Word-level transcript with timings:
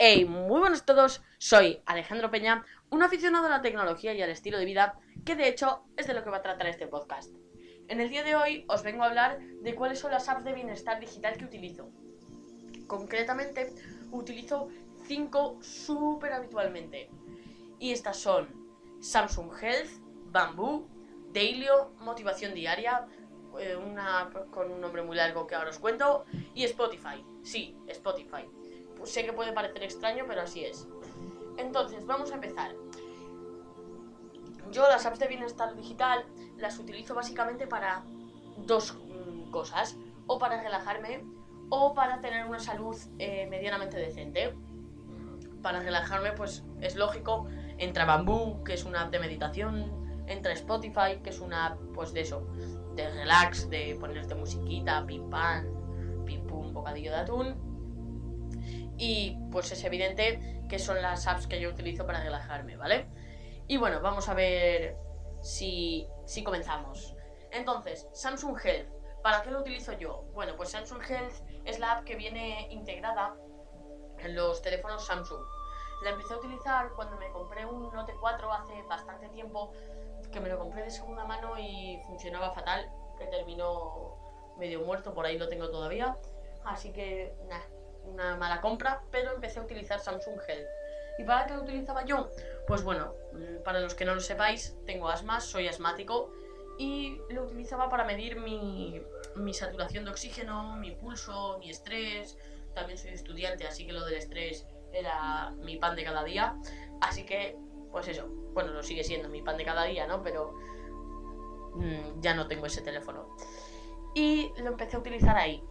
Hey, 0.00 0.26
muy 0.26 0.60
buenos 0.60 0.82
a 0.82 0.84
todos, 0.84 1.22
soy 1.38 1.82
Alejandro 1.84 2.30
Peña, 2.30 2.64
un 2.88 3.02
aficionado 3.02 3.46
a 3.46 3.50
la 3.50 3.62
tecnología 3.62 4.14
y 4.14 4.22
al 4.22 4.30
estilo 4.30 4.56
de 4.56 4.64
vida, 4.64 5.00
que 5.26 5.34
de 5.34 5.48
hecho 5.48 5.82
es 5.96 6.06
de 6.06 6.14
lo 6.14 6.22
que 6.22 6.30
va 6.30 6.36
a 6.36 6.42
tratar 6.42 6.68
este 6.68 6.86
podcast. 6.86 7.34
En 7.88 8.00
el 8.00 8.08
día 8.08 8.22
de 8.22 8.36
hoy 8.36 8.64
os 8.68 8.84
vengo 8.84 9.02
a 9.02 9.08
hablar 9.08 9.40
de 9.40 9.74
cuáles 9.74 9.98
son 9.98 10.12
las 10.12 10.28
apps 10.28 10.44
de 10.44 10.52
bienestar 10.52 11.00
digital 11.00 11.36
que 11.36 11.46
utilizo. 11.46 11.90
Concretamente, 12.86 13.74
utilizo 14.12 14.68
5 15.08 15.58
súper 15.62 16.32
habitualmente. 16.32 17.10
Y 17.80 17.90
estas 17.90 18.18
son 18.18 18.46
Samsung 19.00 19.50
Health, 19.60 19.90
Bamboo, 20.26 20.86
Dailyo, 21.32 21.90
Motivación 21.98 22.54
Diaria, 22.54 23.08
eh, 23.58 23.74
una 23.74 24.30
con 24.52 24.70
un 24.70 24.80
nombre 24.80 25.02
muy 25.02 25.16
largo 25.16 25.48
que 25.48 25.56
ahora 25.56 25.70
os 25.70 25.80
cuento, 25.80 26.24
y 26.54 26.62
Spotify. 26.62 27.24
Sí, 27.42 27.76
Spotify. 27.88 28.48
Sé 29.04 29.24
que 29.24 29.32
puede 29.32 29.52
parecer 29.52 29.82
extraño, 29.82 30.24
pero 30.26 30.42
así 30.42 30.64
es. 30.64 30.86
Entonces, 31.56 32.06
vamos 32.06 32.30
a 32.30 32.34
empezar. 32.34 32.74
Yo 34.70 34.82
las 34.82 35.06
apps 35.06 35.18
de 35.18 35.28
bienestar 35.28 35.74
digital 35.74 36.24
las 36.56 36.78
utilizo 36.78 37.14
básicamente 37.14 37.66
para 37.66 38.02
dos 38.66 38.94
mm, 38.94 39.50
cosas. 39.50 39.96
O 40.26 40.38
para 40.38 40.62
relajarme 40.62 41.24
o 41.70 41.94
para 41.94 42.20
tener 42.20 42.46
una 42.46 42.58
salud 42.58 42.96
eh, 43.18 43.46
medianamente 43.46 43.96
decente. 43.96 44.54
Para 45.62 45.80
relajarme, 45.80 46.32
pues 46.32 46.64
es 46.80 46.96
lógico, 46.96 47.46
entra 47.78 48.04
Bamboo, 48.04 48.62
que 48.64 48.74
es 48.74 48.84
una 48.84 49.02
app 49.02 49.10
de 49.10 49.18
meditación, 49.18 50.24
entra 50.26 50.52
Spotify, 50.52 51.20
que 51.22 51.30
es 51.30 51.40
una 51.40 51.66
app, 51.66 51.80
pues 51.94 52.12
de 52.12 52.20
eso, 52.20 52.46
de 52.94 53.08
relax, 53.10 53.68
de 53.68 53.96
ponerte 53.98 54.34
musiquita, 54.34 55.04
pim 55.06 55.28
pam, 55.28 55.64
pim 56.24 56.46
pum, 56.46 56.72
bocadillo 56.72 57.10
de 57.10 57.16
atún. 57.16 57.67
Y 58.98 59.38
pues 59.50 59.70
es 59.72 59.82
evidente 59.84 60.62
que 60.68 60.78
son 60.78 61.00
las 61.00 61.26
apps 61.26 61.46
que 61.46 61.60
yo 61.60 61.70
utilizo 61.70 62.04
para 62.04 62.22
relajarme, 62.22 62.76
¿vale? 62.76 63.06
Y 63.66 63.76
bueno, 63.76 64.00
vamos 64.00 64.28
a 64.28 64.34
ver 64.34 64.96
si, 65.40 66.08
si 66.26 66.42
comenzamos. 66.42 67.14
Entonces, 67.52 68.08
Samsung 68.12 68.58
Health. 68.62 68.88
¿Para 69.22 69.42
qué 69.42 69.50
lo 69.50 69.60
utilizo 69.60 69.92
yo? 69.92 70.24
Bueno, 70.32 70.54
pues 70.56 70.70
Samsung 70.70 71.02
Health 71.02 71.34
es 71.64 71.78
la 71.78 71.92
app 71.92 72.04
que 72.04 72.16
viene 72.16 72.68
integrada 72.70 73.34
en 74.18 74.34
los 74.34 74.62
teléfonos 74.62 75.06
Samsung. 75.06 75.40
La 76.02 76.10
empecé 76.10 76.34
a 76.34 76.38
utilizar 76.38 76.90
cuando 76.94 77.16
me 77.16 77.28
compré 77.30 77.66
un 77.66 77.92
Note 77.92 78.14
4 78.20 78.52
hace 78.52 78.82
bastante 78.82 79.28
tiempo 79.28 79.72
que 80.32 80.40
me 80.40 80.48
lo 80.48 80.58
compré 80.58 80.82
de 80.82 80.90
segunda 80.90 81.24
mano 81.24 81.58
y 81.58 82.00
funcionaba 82.06 82.52
fatal, 82.52 82.90
que 83.18 83.26
terminó 83.26 84.54
medio 84.58 84.80
muerto, 84.82 85.14
por 85.14 85.26
ahí 85.26 85.38
lo 85.38 85.48
tengo 85.48 85.70
todavía. 85.70 86.16
Así 86.64 86.92
que, 86.92 87.34
nada, 87.48 87.64
una 88.08 88.36
mala 88.36 88.60
compra, 88.60 89.02
pero 89.10 89.32
empecé 89.34 89.60
a 89.60 89.62
utilizar 89.62 90.00
Samsung 90.00 90.40
Health. 90.46 90.68
¿Y 91.18 91.24
para 91.24 91.46
qué 91.46 91.54
lo 91.54 91.62
utilizaba 91.62 92.04
yo? 92.04 92.30
Pues 92.66 92.82
bueno, 92.82 93.14
mm, 93.32 93.62
para 93.64 93.80
los 93.80 93.94
que 93.94 94.04
no 94.04 94.14
lo 94.14 94.20
sepáis, 94.20 94.76
tengo 94.86 95.08
asma, 95.08 95.40
soy 95.40 95.68
asmático 95.68 96.32
y 96.78 97.20
lo 97.30 97.44
utilizaba 97.44 97.88
para 97.88 98.04
medir 98.04 98.36
mi, 98.36 99.02
mi 99.34 99.52
saturación 99.52 100.04
de 100.04 100.12
oxígeno, 100.12 100.76
mi 100.76 100.92
pulso, 100.92 101.58
mi 101.58 101.70
estrés. 101.70 102.38
También 102.74 102.98
soy 102.98 103.10
estudiante, 103.10 103.66
así 103.66 103.84
que 103.84 103.92
lo 103.92 104.04
del 104.04 104.14
estrés 104.14 104.64
era 104.92 105.50
mi 105.50 105.76
pan 105.76 105.96
de 105.96 106.04
cada 106.04 106.22
día. 106.22 106.56
Así 107.00 107.24
que, 107.24 107.56
pues 107.90 108.06
eso, 108.06 108.28
bueno, 108.52 108.72
lo 108.72 108.82
sigue 108.82 109.02
siendo 109.02 109.28
mi 109.28 109.42
pan 109.42 109.56
de 109.56 109.64
cada 109.64 109.84
día, 109.84 110.06
¿no? 110.06 110.22
Pero 110.22 110.52
mmm, 111.74 112.20
ya 112.20 112.34
no 112.34 112.46
tengo 112.46 112.66
ese 112.66 112.80
teléfono. 112.80 113.36
Y 114.14 114.52
lo 114.58 114.68
empecé 114.68 114.96
a 114.96 115.00
utilizar 115.00 115.36
ahí. 115.36 115.62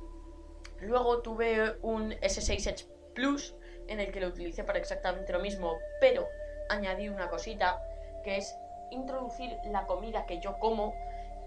Luego 0.80 1.22
tuve 1.22 1.78
un 1.82 2.12
S6 2.12 2.68
Edge 2.68 2.86
Plus 3.14 3.56
en 3.88 4.00
el 4.00 4.12
que 4.12 4.20
lo 4.20 4.28
utilicé 4.28 4.64
para 4.64 4.80
exactamente 4.80 5.34
lo 5.34 5.40
mismo, 5.40 5.78
pero 6.00 6.28
añadí 6.70 7.10
una 7.10 7.30
cosita 7.30 7.82
que 8.24 8.38
es 8.38 8.56
introducir 8.92 9.58
la 9.72 9.86
comida 9.86 10.26
que 10.26 10.40
yo 10.40 10.60
como 10.60 10.94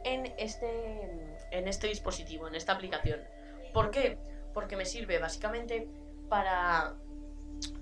en 0.05 0.33
este, 0.39 1.29
en 1.51 1.69
este 1.69 1.87
dispositivo, 1.89 2.49
en 2.49 2.55
esta 2.55 2.73
aplicación. 2.73 3.21
¿Por 3.73 3.91
qué? 3.91 4.19
Porque 4.55 4.77
me 4.77 4.85
sirve 4.85 5.19
básicamente 5.19 5.89
para 6.29 6.95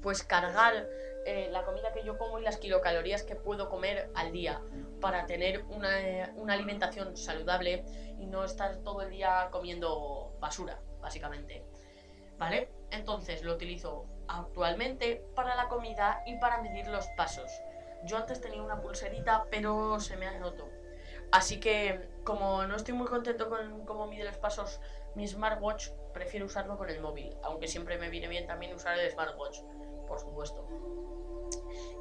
pues 0.03 0.23
cargar 0.23 0.89
eh, 1.27 1.49
la 1.51 1.65
comida 1.65 1.93
que 1.93 2.03
yo 2.03 2.19
como 2.19 2.39
y 2.39 2.43
las 2.43 2.57
kilocalorías 2.57 3.23
que 3.23 3.37
puedo 3.37 3.69
comer 3.69 4.11
al 4.15 4.33
día 4.33 4.61
para 5.01 5.27
tener 5.27 5.63
una, 5.69 6.33
una, 6.37 6.55
alimentación 6.55 7.17
saludable 7.17 7.85
y 8.19 8.27
no 8.27 8.45
estar 8.45 8.79
todo 8.79 9.03
el 9.03 9.11
día 9.11 9.49
comiendo 9.51 10.33
basura, 10.41 10.81
básicamente. 11.01 11.65
¿Vale? 12.39 12.71
Entonces 12.91 13.43
lo 13.43 13.55
utilizo 13.55 14.07
actualmente 14.29 15.25
para 15.35 15.57
la 15.57 15.69
comida 15.69 16.23
y 16.27 16.39
para 16.39 16.63
medir 16.63 16.87
los 16.87 17.07
pasos. 17.17 17.51
Yo 18.05 18.17
antes 18.17 18.41
tenía 18.41 18.63
una 18.63 18.81
pulserita, 18.81 19.47
pero 19.51 19.99
se 19.99 20.17
me 20.17 20.27
ha 20.27 20.39
roto. 20.39 20.69
Así 21.33 21.61
que, 21.61 22.09
como 22.25 22.67
no 22.67 22.77
estoy 22.77 22.95
muy 22.95 23.07
contento 23.07 23.49
con 23.49 23.85
cómo 23.85 24.07
mide 24.07 24.25
los 24.25 24.37
pasos 24.39 24.81
mi 25.15 25.27
smartwatch, 25.27 25.89
prefiero 26.15 26.47
usarlo 26.47 26.79
con 26.79 26.89
el 26.89 27.01
móvil. 27.01 27.37
Aunque 27.43 27.69
siempre 27.69 27.99
me 27.99 28.09
viene 28.09 28.29
bien 28.29 28.47
también 28.47 28.75
usar 28.75 28.99
el 28.99 29.11
smartwatch, 29.11 29.61
por 30.07 30.21
supuesto. 30.21 30.67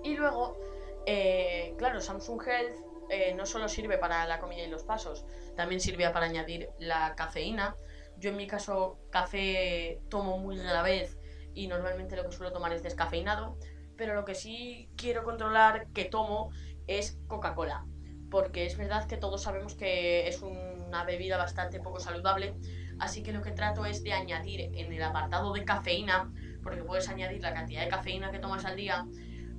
Y 0.04 0.16
luego, 0.16 0.58
eh, 1.06 1.74
claro, 1.78 2.00
Samsung 2.00 2.42
Health 2.48 2.78
eh, 3.10 3.34
no 3.34 3.46
solo 3.46 3.68
sirve 3.68 3.98
para 3.98 4.26
la 4.28 4.40
comida 4.40 4.64
y 4.64 4.68
los 4.68 4.84
pasos, 4.84 5.26
también 5.56 5.82
sirve 5.82 6.10
para 6.10 6.26
añadir 6.28 6.70
la 6.78 7.16
cafeína. 7.16 7.76
Yo 8.20 8.32
en 8.32 8.38
mi 8.38 8.48
caso 8.48 9.00
café 9.12 10.02
tomo 10.10 10.38
muy 10.38 10.58
rara 10.58 10.82
vez 10.82 11.18
y 11.54 11.68
normalmente 11.68 12.16
lo 12.16 12.24
que 12.26 12.36
suelo 12.36 12.52
tomar 12.52 12.74
es 12.74 12.84
descafeinado, 12.84 13.58
pero 13.96 14.16
lo 14.16 14.26
que 14.26 14.36
sí 14.36 14.90
quiero 14.96 15.24
controlar 15.24 15.88
que 15.94 16.06
tomo 16.06 16.52
es 16.88 17.20
Coca-Cola, 17.28 17.86
porque 18.30 18.66
es 18.66 18.78
verdad 18.78 19.08
que 19.08 19.18
todos 19.18 19.44
sabemos 19.44 19.76
que 19.76 20.28
es 20.28 20.42
una 20.42 21.04
bebida 21.04 21.38
bastante 21.38 21.80
poco 21.80 22.00
saludable, 22.00 22.56
así 23.00 23.24
que 23.24 23.34
lo 23.34 23.42
que 23.42 23.52
trato 23.52 23.86
es 23.86 24.04
de 24.04 24.14
añadir 24.14 24.72
en 24.74 24.94
el 24.94 25.04
apartado 25.04 25.54
de 25.54 25.66
cafeína, 25.66 26.32
porque 26.64 26.84
puedes 26.84 27.10
añadir 27.10 27.42
la 27.42 27.54
cantidad 27.54 27.82
de 27.82 27.88
cafeína 27.88 28.32
que 28.32 28.40
tomas 28.40 28.66
al 28.66 28.76
día, 28.76 29.06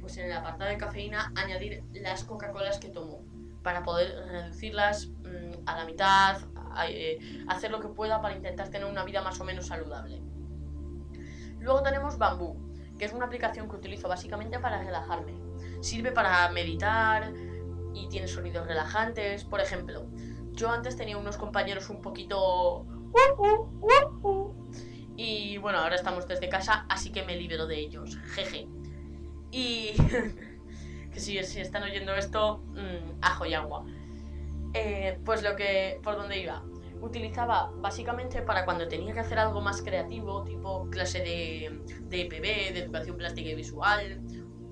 pues 0.01 0.17
en 0.17 0.27
el 0.27 0.33
apartado 0.33 0.71
de 0.71 0.79
cafeína 0.79 1.33
añadir 1.37 1.83
las 1.93 2.25
Coca-Colas 2.25 2.79
que 2.79 2.89
tomo 2.89 3.25
para 3.63 3.83
poder 3.83 4.15
reducirlas 4.29 5.09
mmm, 5.09 5.67
a 5.67 5.77
la 5.77 5.85
mitad, 5.85 6.39
eh, 6.89 7.19
hacer 7.49 7.71
lo 7.71 7.81
que 7.81 7.89
pueda 7.89 8.21
para 8.21 8.37
intentar 8.37 8.69
tener 8.69 8.89
una 8.89 9.05
vida 9.05 9.23
más 9.23 9.41
o 9.41 9.45
menos 9.45 9.67
saludable. 9.67 10.23
Luego 11.59 11.83
tenemos 11.83 12.19
Bamboo, 12.19 12.57
que 12.99 13.05
es 13.05 13.13
una 13.13 13.27
aplicación 13.27 13.69
que 13.69 13.77
utilizo 13.77 14.09
básicamente 14.09 14.59
para 14.59 14.83
relajarme. 14.83 15.35
Sirve 15.81 16.13
para 16.13 16.49
meditar 16.51 17.33
y 17.95 18.09
tiene 18.09 18.29
sonidos 18.29 18.67
relajantes. 18.67 19.45
Por 19.45 19.61
ejemplo, 19.61 20.07
yo 20.53 20.71
antes 20.71 20.97
tenía 20.97 21.17
unos 21.17 21.37
compañeros 21.37 21.91
un 21.91 22.01
poquito... 22.01 22.87
Y 25.17 25.59
bueno, 25.59 25.79
ahora 25.79 25.97
estamos 25.97 26.29
desde 26.29 26.49
casa, 26.49 26.87
así 26.89 27.11
que 27.11 27.25
me 27.25 27.37
libero 27.37 27.67
de 27.67 27.79
ellos. 27.79 28.17
Jeje. 28.35 28.69
Y 29.51 29.95
que 31.13 31.19
si, 31.19 31.43
si, 31.43 31.61
están 31.61 31.83
oyendo 31.83 32.15
esto, 32.15 32.59
mmm, 32.69 33.19
ajo 33.21 33.47
y 33.47 33.55
agua. 33.55 33.85
Eh, 34.79 35.19
pues 35.25 35.43
lo 35.43 35.57
que. 35.57 36.01
por 36.03 36.17
donde 36.17 36.39
iba. 36.39 36.63
Utilizaba 37.01 37.71
básicamente 37.77 38.43
para 38.43 38.65
cuando 38.65 38.89
tenía 38.89 39.13
que 39.13 39.21
hacer 39.21 39.39
algo 39.39 39.61
más 39.61 39.83
creativo, 39.83 40.45
tipo 40.45 40.89
clase 40.91 41.21
de, 41.21 41.81
de 42.03 42.23
EPB, 42.23 42.75
de 42.75 42.79
educación 42.81 43.17
plástica 43.17 43.51
y 43.51 43.55
visual, 43.55 44.21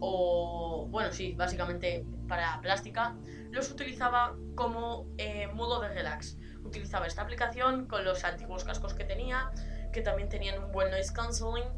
o 0.01 0.87
bueno, 0.91 1.13
sí, 1.13 1.35
básicamente 1.35 2.05
para 2.29 2.61
plástica, 2.61 3.17
los 3.51 3.71
utilizaba 3.71 4.37
como 4.55 5.07
eh, 5.19 5.49
modo 5.55 5.81
de 5.81 5.89
relax. 5.89 6.37
Utilizaba 6.65 7.07
esta 7.07 7.23
aplicación 7.23 7.87
con 7.87 8.05
los 8.05 8.25
antiguos 8.25 8.65
cascos 8.65 8.95
que 8.95 9.05
tenía, 9.05 9.51
que 9.93 10.03
también 10.03 10.29
tenían 10.29 10.63
un 10.63 10.73
buen 10.73 10.91
noise 10.91 11.13
cancelling, 11.13 11.69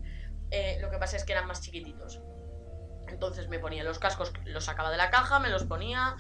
eh, 0.51 0.79
lo 0.81 0.91
que 0.91 0.97
pasa 0.97 1.17
es 1.17 1.25
que 1.25 1.33
eran 1.33 1.47
más 1.47 1.61
chiquititos. 1.61 2.23
Entonces 3.09 3.49
me 3.49 3.59
ponía 3.59 3.85
los 3.85 3.99
cascos, 3.99 4.33
los 4.45 4.65
sacaba 4.65 4.91
de 4.91 4.97
la 4.97 5.11
caja, 5.11 5.39
me 5.39 5.51
los 5.51 5.65
ponía, 5.65 6.17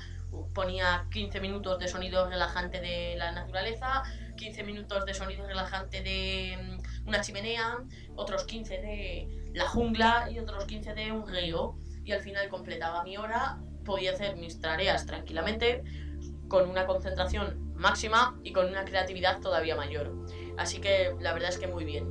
ponía 0.54 1.06
15 1.10 1.40
minutos 1.40 1.78
de 1.78 1.88
sonido 1.88 2.28
relajante 2.28 2.80
de 2.80 3.16
la 3.16 3.32
naturaleza, 3.32 4.02
15 4.36 4.62
minutos 4.64 5.04
de 5.04 5.14
sonido 5.14 5.46
relajante 5.46 6.02
de 6.02 6.56
mm, 6.60 7.08
una 7.08 7.20
chimenea, 7.20 7.78
otros 8.16 8.44
15 8.44 8.78
de 8.78 9.50
la 9.54 9.68
jungla 9.68 10.28
y 10.30 10.38
otros 10.38 10.64
15 10.66 10.94
de 10.94 11.12
un 11.12 11.28
río. 11.28 11.76
Y 12.04 12.12
al 12.12 12.20
final 12.20 12.48
completaba 12.48 13.04
mi 13.04 13.16
hora, 13.16 13.58
podía 13.84 14.12
hacer 14.12 14.36
mis 14.36 14.60
tareas 14.60 15.06
tranquilamente, 15.06 15.82
con 16.48 16.68
una 16.68 16.86
concentración 16.86 17.74
máxima 17.74 18.38
y 18.42 18.52
con 18.52 18.66
una 18.66 18.84
creatividad 18.84 19.40
todavía 19.40 19.76
mayor. 19.76 20.14
Así 20.56 20.80
que 20.80 21.14
la 21.20 21.34
verdad 21.34 21.50
es 21.50 21.58
que 21.58 21.66
muy 21.66 21.84
bien. 21.84 22.06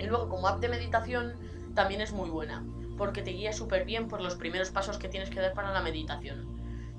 Y 0.00 0.06
luego 0.06 0.28
como 0.28 0.48
app 0.48 0.60
de 0.60 0.68
meditación 0.68 1.34
también 1.74 2.00
es 2.00 2.12
muy 2.12 2.30
buena 2.30 2.64
porque 2.96 3.22
te 3.22 3.30
guía 3.30 3.52
súper 3.52 3.84
bien 3.84 4.08
por 4.08 4.20
los 4.20 4.36
primeros 4.36 4.70
pasos 4.70 4.98
que 4.98 5.08
tienes 5.08 5.30
que 5.30 5.40
dar 5.40 5.54
para 5.54 5.72
la 5.72 5.82
meditación. 5.82 6.51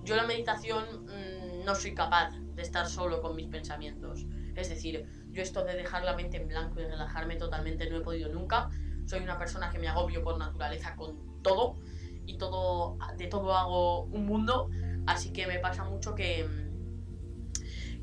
Yo 0.04 0.16
la 0.16 0.24
meditación 0.24 0.84
mmm, 1.06 1.66
no 1.66 1.76
soy 1.76 1.94
capaz 1.94 2.32
de 2.56 2.62
estar 2.62 2.88
solo 2.88 3.22
con 3.22 3.36
mis 3.36 3.48
pensamientos. 3.48 4.26
Es 4.56 4.70
decir, 4.70 5.06
yo 5.32 5.42
esto 5.42 5.64
de 5.64 5.76
dejar 5.76 6.04
la 6.04 6.16
mente 6.16 6.38
en 6.38 6.48
blanco 6.48 6.80
y 6.80 6.86
relajarme 6.86 7.36
totalmente 7.36 7.90
no 7.90 7.98
he 7.98 8.02
podido 8.02 8.30
nunca. 8.30 8.70
soy 9.06 9.22
una 9.22 9.38
persona 9.38 9.70
que 9.70 9.80
me 9.80 9.88
agobio 9.88 10.24
por 10.24 10.38
naturaleza 10.38 10.96
con 10.96 11.42
todo 11.42 11.78
y 12.26 12.38
todo 12.38 12.98
de 13.18 13.28
todo 13.28 13.56
hago 13.56 14.04
un 14.04 14.26
mundo, 14.26 14.70
así 15.08 15.34
que 15.34 15.46
me 15.48 15.60
pasa 15.60 15.84
mucho 15.84 16.16
que 16.16 16.48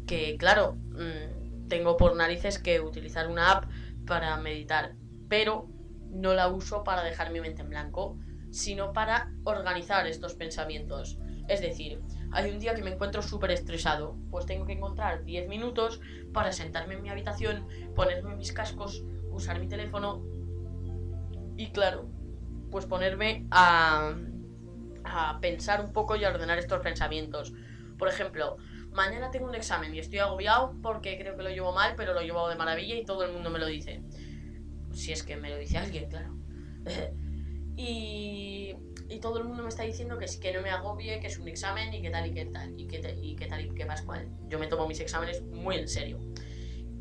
que 0.07 0.37
claro, 0.37 0.75
mm, 0.75 1.69
tengo 1.69 1.97
por 1.97 2.17
narices 2.17 2.59
que 2.59 2.81
utilizar 2.81 3.29
una 3.29 3.53
app 3.53 3.71
para 4.07 4.37
meditar, 4.39 4.97
pero 5.29 5.69
no 6.11 6.35
la 6.35 6.49
uso 6.49 6.83
para 6.83 7.05
dejar 7.05 7.31
mi 7.31 7.41
mente 7.41 7.63
en 7.63 7.71
blanco, 7.71 8.19
sino 8.51 8.93
para 8.93 9.33
organizar 9.45 10.07
estos 10.09 10.35
pensamientos. 10.35 11.19
Es 11.51 11.61
decir, 11.61 12.01
hay 12.31 12.49
un 12.49 12.61
día 12.61 12.77
que 12.77 12.83
me 12.83 12.93
encuentro 12.93 13.23
súper 13.23 13.51
estresado, 13.51 14.17
pues 14.31 14.47
tengo 14.47 14.67
que 14.67 14.75
encontrar 14.75 15.25
10 15.25 15.49
minutos 15.49 16.01
para 16.33 16.53
sentarme 16.53 16.95
en 16.95 17.03
mi 17.03 17.09
habitación, 17.09 17.67
ponerme 17.97 18.37
mis 18.37 18.53
cascos, 18.53 19.03
usar 19.33 19.59
mi 19.59 19.67
teléfono 19.67 20.23
y 21.57 21.73
claro, 21.73 22.09
pues 22.71 22.87
ponerme 22.87 23.49
a, 23.51 24.15
a 25.03 25.41
pensar 25.41 25.85
un 25.85 25.93
poco 25.93 26.15
y 26.15 26.23
a 26.23 26.29
ordenar 26.29 26.61
estos 26.61 26.81
pensamientos. 26.83 27.53
Por 27.99 28.07
ejemplo, 28.07 28.57
mañana 28.93 29.33
tengo 29.33 29.47
un 29.47 29.57
examen 29.57 29.93
y 29.93 29.99
estoy 29.99 30.21
agobiado 30.21 30.77
porque 30.81 31.19
creo 31.19 31.37
que 31.37 31.43
lo 31.43 31.51
llevo 31.51 31.73
mal, 31.73 31.95
pero 31.97 32.15
lo 32.15 32.21
llevo 32.21 32.49
de 32.49 32.55
maravilla 32.55 32.95
y 32.95 33.05
todo 33.05 33.25
el 33.25 33.33
mundo 33.33 33.51
me 33.51 33.59
lo 33.59 33.67
dice. 33.67 34.05
Si 34.93 35.11
es 35.11 35.25
que 35.25 35.37
me 35.37 35.51
lo 35.51 35.59
dice 35.59 35.79
alguien, 35.79 36.09
claro. 36.09 36.33
y, 37.77 38.77
y, 39.11 39.21
todo 39.21 39.39
el 39.39 39.45
mundo 39.45 39.63
me 39.63 39.69
está 39.69 39.83
diciendo 39.83 40.19
que, 40.19 40.27
que 40.41 40.53
no 40.53 40.63
me 40.63 40.71
agobie, 40.71 41.21
que 41.21 41.27
es 41.27 41.39
un 41.39 41.49
examen 41.49 41.93
y 41.93 42.03
que 42.03 42.11
tal 42.11 42.27
y 42.27 42.35
que 42.35 42.47
tal, 42.47 42.79
y 42.79 42.87
que, 42.87 43.17
y 43.21 43.37
que 43.37 43.47
tal 43.47 43.65
y 43.65 43.75
que 43.75 43.87
pascual. 43.87 44.29
Yo 44.49 44.59
me 44.59 44.67
tomo 44.67 44.87
mis 44.87 45.01
exámenes 45.01 45.43
muy 45.43 45.77
en 45.77 45.89
serio. 45.89 46.19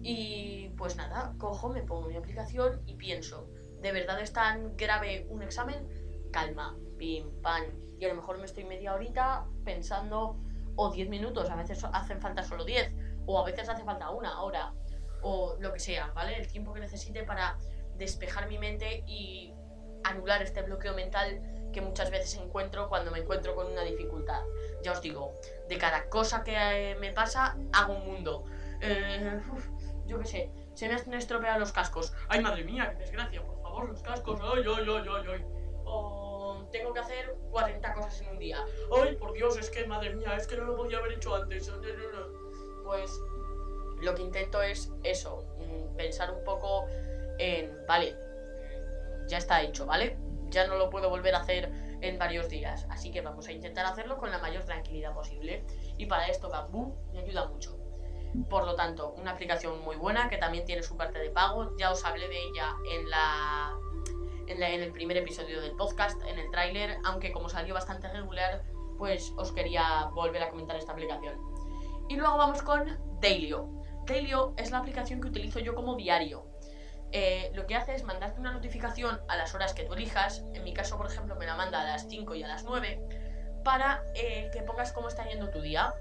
Y 0.02 0.70
pues 0.78 0.96
nada, 0.96 1.34
cojo, 1.38 1.70
me 1.70 1.84
pongo 1.84 2.08
mi 2.08 2.16
aplicación 2.16 2.82
y 2.86 2.96
pienso, 2.96 3.50
¿de 3.82 3.92
verdad 3.92 4.22
es 4.22 4.34
tan 4.34 4.76
grave 4.78 5.26
un 5.30 5.44
examen? 5.44 5.88
Calma, 6.32 6.78
pim, 6.98 7.30
pam. 7.42 7.64
Y 8.00 8.06
a 8.06 8.10
lo 8.10 8.16
mejor 8.16 8.38
me 8.38 8.46
estoy 8.46 8.64
media 8.64 8.94
horita 8.94 9.46
pensando 9.66 10.40
o 10.76 10.92
10 10.92 11.10
minutos, 11.10 11.50
a 11.50 11.56
veces 11.56 11.84
hacen 11.92 12.22
falta 12.22 12.44
solo 12.44 12.64
10, 12.64 12.94
o 13.26 13.38
a 13.40 13.44
veces 13.44 13.68
hace 13.68 13.84
falta 13.84 14.10
una 14.12 14.42
hora, 14.42 14.74
o 15.22 15.58
lo 15.60 15.74
que 15.74 15.80
sea, 15.80 16.08
¿vale? 16.16 16.38
El 16.38 16.48
tiempo 16.48 16.74
que 16.74 16.80
necesite 16.80 17.24
para 17.24 17.58
despejar 17.98 18.48
mi 18.48 18.58
mente 18.58 19.04
y 19.06 19.54
anular 20.06 20.42
este 20.42 20.62
bloqueo 20.62 20.96
mental 20.96 21.59
que 21.72 21.82
muchas 21.82 22.12
veces 22.12 22.36
encuentro 22.36 22.90
cuando 22.90 23.12
me 23.12 23.20
encuentro 23.20 23.56
con 23.56 23.68
una 23.68 23.84
dificultad. 23.84 24.44
Ya 24.82 24.92
os 24.92 25.02
digo, 25.02 25.34
de 25.68 25.78
cada 25.78 26.10
cosa 26.10 26.44
que 26.44 26.56
eh, 26.56 26.96
me 26.96 27.12
pasa, 27.14 27.58
hago 27.74 27.94
un 27.94 28.06
mundo. 28.06 28.46
Eh, 28.82 29.40
yo 30.06 30.20
qué 30.20 30.26
sé, 30.26 30.52
se 30.74 30.88
me 30.88 30.96
han 30.96 31.14
estropeado 31.14 31.60
los 31.60 31.72
cascos. 31.72 32.14
¡Ay, 32.28 32.42
madre 32.42 32.64
mía, 32.64 32.90
qué 32.92 33.04
desgracia! 33.04 33.44
Por 33.44 33.62
favor, 33.62 33.90
los 33.90 34.02
cascos. 34.02 34.40
¡Ay, 34.42 34.64
ay, 34.66 34.86
ay, 34.88 35.08
ay, 35.08 35.26
ay! 35.34 35.46
tengo 36.72 36.94
que 36.94 37.00
hacer 37.00 37.36
40 37.50 37.94
cosas 37.94 38.22
en 38.22 38.30
un 38.30 38.40
día. 38.40 38.64
¡Ay, 38.96 39.16
por 39.16 39.34
Dios! 39.34 39.58
Es 39.58 39.70
que, 39.70 39.86
madre 39.86 40.14
mía, 40.14 40.36
es 40.36 40.48
que 40.48 40.56
no 40.58 40.66
lo 40.66 40.76
podía 40.76 41.00
haber 41.00 41.14
hecho 41.14 41.36
antes. 41.36 41.72
Pues 42.86 43.20
lo 44.02 44.16
que 44.16 44.22
intento 44.22 44.62
es 44.62 44.92
eso, 45.04 45.46
mm, 45.58 45.96
pensar 45.96 46.32
un 46.32 46.44
poco 46.44 46.88
en, 47.38 47.86
vale, 47.88 48.16
ya 49.28 49.38
está 49.38 49.62
hecho, 49.62 49.86
¿vale? 49.86 50.18
Ya 50.50 50.68
no 50.68 50.76
lo 50.76 50.90
puedo 50.90 51.10
volver 51.10 51.36
a 51.36 51.40
hacer 51.40 51.72
en 52.02 52.18
varios 52.18 52.50
días. 52.50 52.86
Así 52.90 53.12
que 53.12 53.22
vamos 53.22 53.48
a 53.48 53.52
intentar 53.52 53.86
hacerlo 53.86 54.18
con 54.18 54.32
la 54.32 54.40
mayor 54.40 54.64
tranquilidad 54.64 55.14
posible. 55.14 55.66
Y 55.98 56.06
para 56.06 56.28
esto 56.28 56.50
Bamboo 56.50 56.96
me 57.14 57.20
ayuda 57.20 57.48
mucho. 57.48 57.78
Por 58.50 58.66
lo 58.66 58.76
tanto, 58.76 59.14
una 59.14 59.32
aplicación 59.32 59.82
muy 59.82 59.96
buena 59.96 60.30
que 60.30 60.38
también 60.38 60.66
tiene 60.66 60.84
su 60.84 60.96
parte 60.96 61.20
de 61.20 61.30
pago. 61.30 61.76
Ya 61.78 61.92
os 61.92 62.06
hablé 62.06 62.28
de 62.28 62.38
ella 62.38 62.76
en 62.92 63.10
la 63.10 63.76
en, 64.48 64.82
el 64.82 64.92
primer 64.92 65.18
episodio 65.18 65.62
del 65.62 65.76
podcast, 65.76 66.20
en 66.28 66.40
el 66.40 66.50
tráiler, 66.52 66.98
aunque 67.06 67.32
como 67.32 67.50
salió 67.50 67.74
bastante 67.74 68.10
regular, 68.10 68.64
pues 68.98 69.32
os 69.38 69.52
quería 69.52 70.10
volver 70.14 70.44
a 70.44 70.50
comentar 70.50 70.76
esta 70.76 70.92
aplicación. 70.92 71.36
Y 72.10 72.16
luego 72.16 72.38
vamos 72.38 72.62
con 72.62 72.98
Dailyo. 73.22 73.68
Dailyo 74.06 74.54
es 74.58 74.72
la 74.72 74.80
aplicación 74.80 75.22
que 75.22 75.28
utilizo 75.28 75.60
yo 75.60 75.76
como 75.76 75.96
diario. 75.96 76.49
Eh, 77.12 77.52
lo 77.56 77.66
que 77.66 77.76
hace 77.76 77.96
es 77.96 78.04
mandarte 78.04 78.40
una 78.40 78.52
notificación 78.52 79.20
a 79.28 79.36
las 79.36 79.56
horas 79.56 79.74
que 79.74 79.84
tú 79.84 79.94
elijas. 79.94 80.44
En 80.54 80.64
mi 80.64 80.74
caso, 80.74 80.98
por 80.98 81.08
ejemplo, 81.08 81.36
me 81.36 81.46
la 81.46 81.56
manda 81.56 81.82
a 81.82 81.86
las 81.86 82.08
5 82.08 82.36
y 82.36 82.44
a 82.44 82.48
las 82.48 82.64
9 82.64 83.00
para 83.64 84.04
eh, 84.16 84.50
que 84.54 84.62
pongas 84.62 84.92
cómo 84.92 85.08
está 85.08 85.28
yendo 85.28 85.50
tu 85.50 85.62
día. 85.62 85.94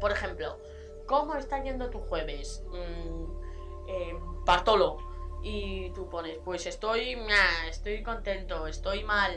Por 0.00 0.12
ejemplo, 0.12 0.58
¿cómo 1.06 1.34
está 1.34 1.62
yendo 1.62 1.90
tu 1.90 2.00
jueves? 2.00 2.62
Mm, 2.68 3.24
eh, 3.88 4.14
y 5.42 5.90
tú 5.90 6.08
pones, 6.08 6.38
pues 6.42 6.64
estoy, 6.64 7.18
estoy 7.68 8.02
contento, 8.02 8.66
estoy 8.66 9.04
mal, 9.04 9.32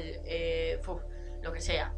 lo 1.42 1.52
que 1.52 1.60
sea. 1.60 1.94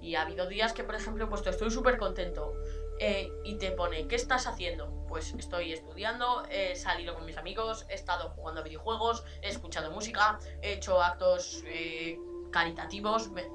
Y 0.00 0.14
ha 0.14 0.22
habido 0.22 0.46
días 0.46 0.72
que, 0.72 0.82
por 0.82 0.94
ejemplo, 0.94 1.24
he 1.24 1.26
puesto, 1.26 1.50
estoy 1.50 1.70
súper 1.70 1.98
contento. 1.98 2.54
Eh, 3.02 3.32
y 3.44 3.56
te 3.56 3.70
pone, 3.70 4.06
¿qué 4.08 4.14
estás 4.14 4.46
haciendo? 4.46 5.06
Pues 5.08 5.32
estoy 5.32 5.72
estudiando, 5.72 6.44
he 6.50 6.76
salido 6.76 7.14
con 7.14 7.24
mis 7.24 7.38
amigos, 7.38 7.86
he 7.88 7.94
estado 7.94 8.28
jugando 8.30 8.62
videojuegos, 8.62 9.24
he 9.40 9.48
escuchado 9.48 9.90
música, 9.90 10.38
he 10.60 10.74
hecho 10.74 11.02
actos 11.02 11.64
eh, 11.66 12.18
caritativos, 12.52 13.30
me, 13.30 13.46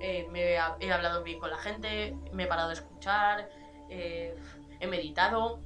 he, 0.00 0.58
hablado 0.58 1.22
bien 1.22 1.38
con 1.38 1.50
la 1.50 1.58
gente, 1.58 2.16
me 2.32 2.44
he 2.44 2.46
parado 2.46 2.70
a 2.70 2.72
escuchar, 2.72 3.50
he 3.90 4.86
meditado. 4.88 5.60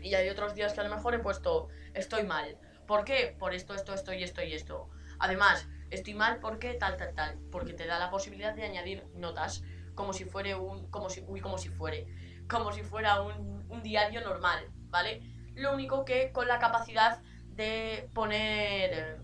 Y 0.00 0.14
hay 0.14 0.28
otros 0.28 0.54
días 0.54 0.74
que 0.74 0.80
a 0.80 0.84
lo 0.84 0.94
mejor 0.94 1.14
he 1.16 1.18
puesto, 1.18 1.68
estoy 1.92 2.22
mal, 2.22 2.56
¿Por 2.86 3.04
qué? 3.04 3.34
Por 3.38 3.54
esto, 3.54 3.74
esto, 3.74 3.94
esto 3.94 4.12
y 4.12 4.22
esto 4.22 4.42
y 4.42 4.52
esto. 4.52 4.90
Además, 5.18 5.68
estoy 5.90 6.14
mal 6.14 6.40
porque 6.40 6.74
tal, 6.74 6.96
tal, 6.96 7.14
tal. 7.14 7.38
Porque 7.50 7.72
te 7.72 7.86
da 7.86 7.98
la 7.98 8.10
posibilidad 8.10 8.54
de 8.54 8.64
añadir 8.64 9.06
notas 9.14 9.62
como 9.94 10.12
si 10.12 10.24
fuera 10.24 10.56
un. 10.56 10.90
como 10.90 11.10
si. 11.10 11.24
Uy, 11.26 11.40
como 11.40 11.58
si 11.58 11.68
fuere. 11.68 12.06
Como 12.48 12.72
si 12.72 12.82
fuera 12.82 13.22
un, 13.22 13.64
un 13.68 13.82
diario 13.82 14.20
normal, 14.22 14.68
¿vale? 14.90 15.22
Lo 15.54 15.72
único 15.72 16.04
que 16.04 16.32
con 16.32 16.48
la 16.48 16.58
capacidad 16.58 17.20
de 17.48 18.08
poner. 18.14 19.20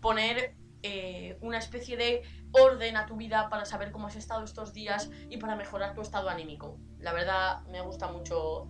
poner 0.00 0.54
eh, 0.82 1.36
una 1.40 1.58
especie 1.58 1.96
de 1.96 2.22
orden 2.52 2.96
a 2.96 3.06
tu 3.06 3.16
vida 3.16 3.48
para 3.48 3.64
saber 3.64 3.90
cómo 3.90 4.06
has 4.06 4.16
estado 4.16 4.44
estos 4.44 4.72
días 4.72 5.10
y 5.28 5.38
para 5.38 5.56
mejorar 5.56 5.94
tu 5.94 6.00
estado 6.00 6.28
anímico. 6.28 6.78
La 7.00 7.12
verdad 7.12 7.62
me 7.66 7.80
gusta 7.80 8.08
mucho 8.08 8.68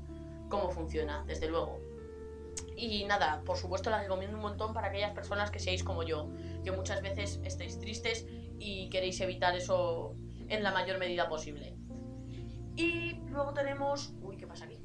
cómo 0.48 0.70
funciona, 0.70 1.24
desde 1.26 1.48
luego. 1.48 1.80
Y 2.76 3.04
nada, 3.04 3.42
por 3.44 3.56
supuesto 3.56 3.90
la 3.90 4.00
recomiendo 4.00 4.36
un 4.36 4.42
montón 4.42 4.72
para 4.72 4.88
aquellas 4.88 5.12
personas 5.12 5.50
que 5.50 5.58
seáis 5.58 5.84
como 5.84 6.02
yo, 6.02 6.28
que 6.64 6.72
muchas 6.72 7.02
veces 7.02 7.40
estáis 7.44 7.78
tristes 7.78 8.26
y 8.58 8.88
queréis 8.88 9.20
evitar 9.20 9.56
eso 9.56 10.14
en 10.48 10.62
la 10.62 10.72
mayor 10.72 10.98
medida 10.98 11.28
posible. 11.28 11.74
Y 12.76 13.14
luego 13.28 13.52
tenemos... 13.52 14.14
Uy, 14.20 14.36
¿qué 14.36 14.46
pasa 14.46 14.66
aquí? 14.66 14.78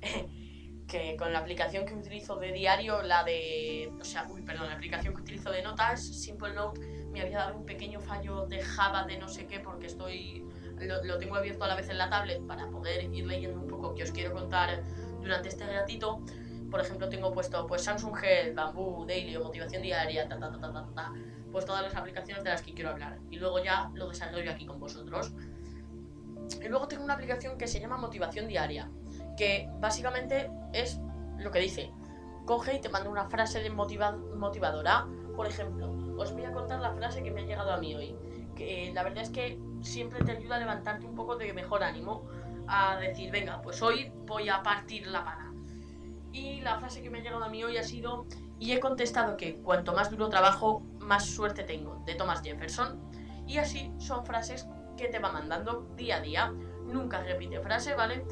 que 0.88 1.16
con 1.16 1.32
la 1.32 1.40
aplicación 1.40 1.84
que 1.84 1.94
utilizo 1.94 2.36
de 2.36 2.52
diario, 2.52 3.02
la 3.02 3.24
de... 3.24 3.92
O 4.00 4.04
sea, 4.04 4.26
uy, 4.30 4.42
perdón, 4.42 4.68
la 4.68 4.74
aplicación 4.74 5.14
que 5.14 5.22
utilizo 5.22 5.50
de 5.50 5.62
notas, 5.62 6.02
Simple 6.02 6.54
Note, 6.54 6.80
me 7.10 7.20
había 7.20 7.38
dado 7.38 7.58
un 7.58 7.66
pequeño 7.66 8.00
fallo 8.00 8.46
de 8.46 8.62
Java 8.62 9.04
de 9.04 9.18
no 9.18 9.28
sé 9.28 9.46
qué 9.46 9.60
porque 9.60 9.86
estoy... 9.86 10.44
Lo, 10.78 11.02
lo 11.04 11.18
tengo 11.18 11.34
abierto 11.34 11.64
a 11.64 11.68
la 11.68 11.74
vez 11.74 11.88
en 11.88 11.98
la 11.98 12.08
tablet 12.08 12.40
para 12.46 12.68
poder 12.68 13.12
ir 13.12 13.26
leyendo 13.26 13.60
un 13.60 13.66
poco 13.66 13.94
que 13.94 14.04
os 14.04 14.12
quiero 14.12 14.32
contar 14.32 14.82
durante 15.20 15.48
este 15.48 15.66
ratito 15.66 16.22
por 16.70 16.80
ejemplo, 16.80 17.08
tengo 17.08 17.32
puesto 17.32 17.66
pues 17.66 17.82
Samsung 17.82 18.16
Health, 18.22 18.54
Bamboo, 18.54 19.06
Daily 19.06 19.36
o 19.36 19.44
Motivación 19.44 19.82
Diaria, 19.82 20.28
ta, 20.28 20.38
ta, 20.38 20.50
ta, 20.50 20.60
ta, 20.60 20.88
ta, 20.94 21.12
pues 21.58 21.66
todas 21.66 21.82
las 21.82 21.96
aplicaciones 21.96 22.44
de 22.44 22.50
las 22.50 22.62
que 22.62 22.72
quiero 22.72 22.90
hablar. 22.90 23.18
Y 23.32 23.36
luego 23.36 23.60
ya 23.60 23.90
lo 23.94 24.08
desarrollo 24.08 24.48
aquí 24.48 24.64
con 24.64 24.78
vosotros. 24.78 25.32
Y 26.62 26.68
luego 26.68 26.86
tengo 26.86 27.02
una 27.02 27.14
aplicación 27.14 27.58
que 27.58 27.66
se 27.66 27.80
llama 27.80 27.96
Motivación 27.96 28.46
Diaria, 28.46 28.88
que 29.36 29.68
básicamente 29.80 30.52
es 30.72 31.00
lo 31.36 31.50
que 31.50 31.58
dice. 31.58 31.90
Coge 32.46 32.76
y 32.76 32.80
te 32.80 32.90
manda 32.90 33.10
una 33.10 33.28
frase 33.28 33.60
de 33.60 33.70
motivadora. 33.70 35.08
Por 35.34 35.48
ejemplo, 35.48 35.90
os 36.16 36.32
voy 36.32 36.44
a 36.44 36.52
contar 36.52 36.78
la 36.78 36.92
frase 36.92 37.24
que 37.24 37.32
me 37.32 37.40
ha 37.40 37.44
llegado 37.44 37.72
a 37.72 37.78
mí 37.78 37.92
hoy. 37.92 38.14
Que 38.54 38.92
la 38.94 39.02
verdad 39.02 39.24
es 39.24 39.30
que 39.30 39.58
siempre 39.82 40.24
te 40.24 40.30
ayuda 40.30 40.56
a 40.56 40.58
levantarte 40.60 41.06
un 41.06 41.16
poco 41.16 41.34
de 41.34 41.52
mejor 41.52 41.82
ánimo. 41.82 42.28
A 42.68 42.98
decir, 42.98 43.32
venga, 43.32 43.60
pues 43.62 43.82
hoy 43.82 44.12
voy 44.26 44.48
a 44.48 44.62
partir 44.62 45.08
la 45.08 45.24
pana 45.24 45.52
y 46.32 46.60
la 46.60 46.78
frase 46.78 47.02
que 47.02 47.10
me 47.10 47.18
ha 47.18 47.22
llegado 47.22 47.44
a 47.44 47.48
mí 47.48 47.64
hoy 47.64 47.76
ha 47.78 47.82
sido, 47.82 48.26
y 48.60 48.72
he 48.72 48.80
contestado 48.80 49.36
que 49.36 49.56
cuanto 49.56 49.92
más 49.92 50.10
duro 50.10 50.28
trabajo, 50.28 50.82
más 51.08 51.24
suerte 51.24 51.64
tengo, 51.64 52.02
de 52.04 52.14
Thomas 52.14 52.42
Jefferson. 52.42 53.00
Y 53.46 53.58
así 53.58 53.90
son 53.98 54.24
frases 54.24 54.68
que 54.96 55.08
te 55.08 55.18
va 55.18 55.32
mandando 55.32 55.88
día 55.96 56.18
a 56.18 56.20
día. 56.20 56.52
Nunca 56.84 57.22
repite 57.22 57.60
frase, 57.60 57.94
¿vale? 57.94 58.24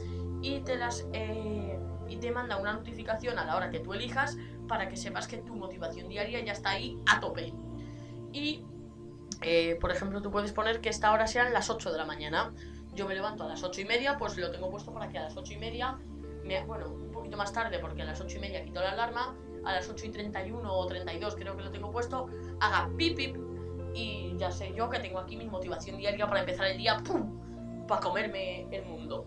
Y 0.43 0.61
te 0.61 0.77
las... 0.77 1.07
Eh, 1.13 1.81
y 2.09 2.19
te 2.19 2.31
manda 2.31 2.57
una 2.57 2.73
notificación 2.73 3.37
a 3.37 3.45
la 3.45 3.57
hora 3.57 3.71
que 3.71 3.81
tú 3.81 3.93
elijas 3.93 4.37
para 4.69 4.89
que 4.89 4.97
sepas 4.97 5.27
que 5.27 5.39
tu 5.39 5.57
motivación 5.57 6.09
diaria 6.09 6.45
ya 6.45 6.53
está 6.53 6.71
ahí 6.71 6.97
a 7.11 7.19
tope. 7.19 7.53
Y, 8.33 8.65
eh, 9.43 9.77
por 9.81 9.91
ejemplo, 9.91 10.23
tú 10.23 10.31
puedes 10.31 10.53
poner 10.53 10.81
que 10.81 10.89
esta 10.89 11.11
hora 11.13 11.27
sean 11.27 11.53
las 11.53 11.69
8 11.69 11.91
de 11.91 11.99
la 11.99 12.05
mañana. 12.05 12.53
Yo 12.95 13.09
me 13.09 13.15
levanto 13.15 13.43
a 13.43 13.49
las 13.49 13.65
8 13.65 13.81
y 13.81 13.85
media, 13.87 14.17
pues 14.19 14.37
lo 14.37 14.53
tengo 14.53 14.71
puesto 14.71 14.93
para 14.93 15.09
que 15.09 15.19
a 15.19 15.23
las 15.23 15.37
8 15.37 15.53
y 15.53 15.57
media, 15.57 15.99
me, 16.45 16.65
bueno, 16.65 16.95
más 17.37 17.53
tarde 17.53 17.79
porque 17.79 18.03
a 18.03 18.05
las 18.05 18.21
8 18.21 18.39
y 18.39 18.41
media 18.41 18.65
quito 18.65 18.81
la 18.81 18.93
alarma, 18.93 19.35
a 19.67 19.73
las 19.73 19.89
8 19.89 20.07
y 20.07 20.11
31 20.11 20.73
o 20.73 20.87
32, 20.87 21.37
creo 21.37 21.57
que 21.57 21.65
lo 21.65 21.71
tengo 21.71 21.91
puesto, 21.91 22.29
haga 22.61 22.89
pip 22.97 23.17
pip 23.17 23.37
y 23.95 24.35
ya 24.37 24.51
sé 24.51 24.73
yo 24.75 24.91
que 24.91 25.01
tengo 25.01 25.19
aquí 25.19 25.37
mi 25.37 25.47
motivación 25.47 25.97
diaria 25.97 26.27
para 26.27 26.41
empezar 26.41 26.67
el 26.67 26.77
día, 26.79 26.99
¡pum! 27.05 27.87
Para 27.87 28.01
comerme 28.01 28.67
el 28.71 28.85
mundo. 28.85 29.27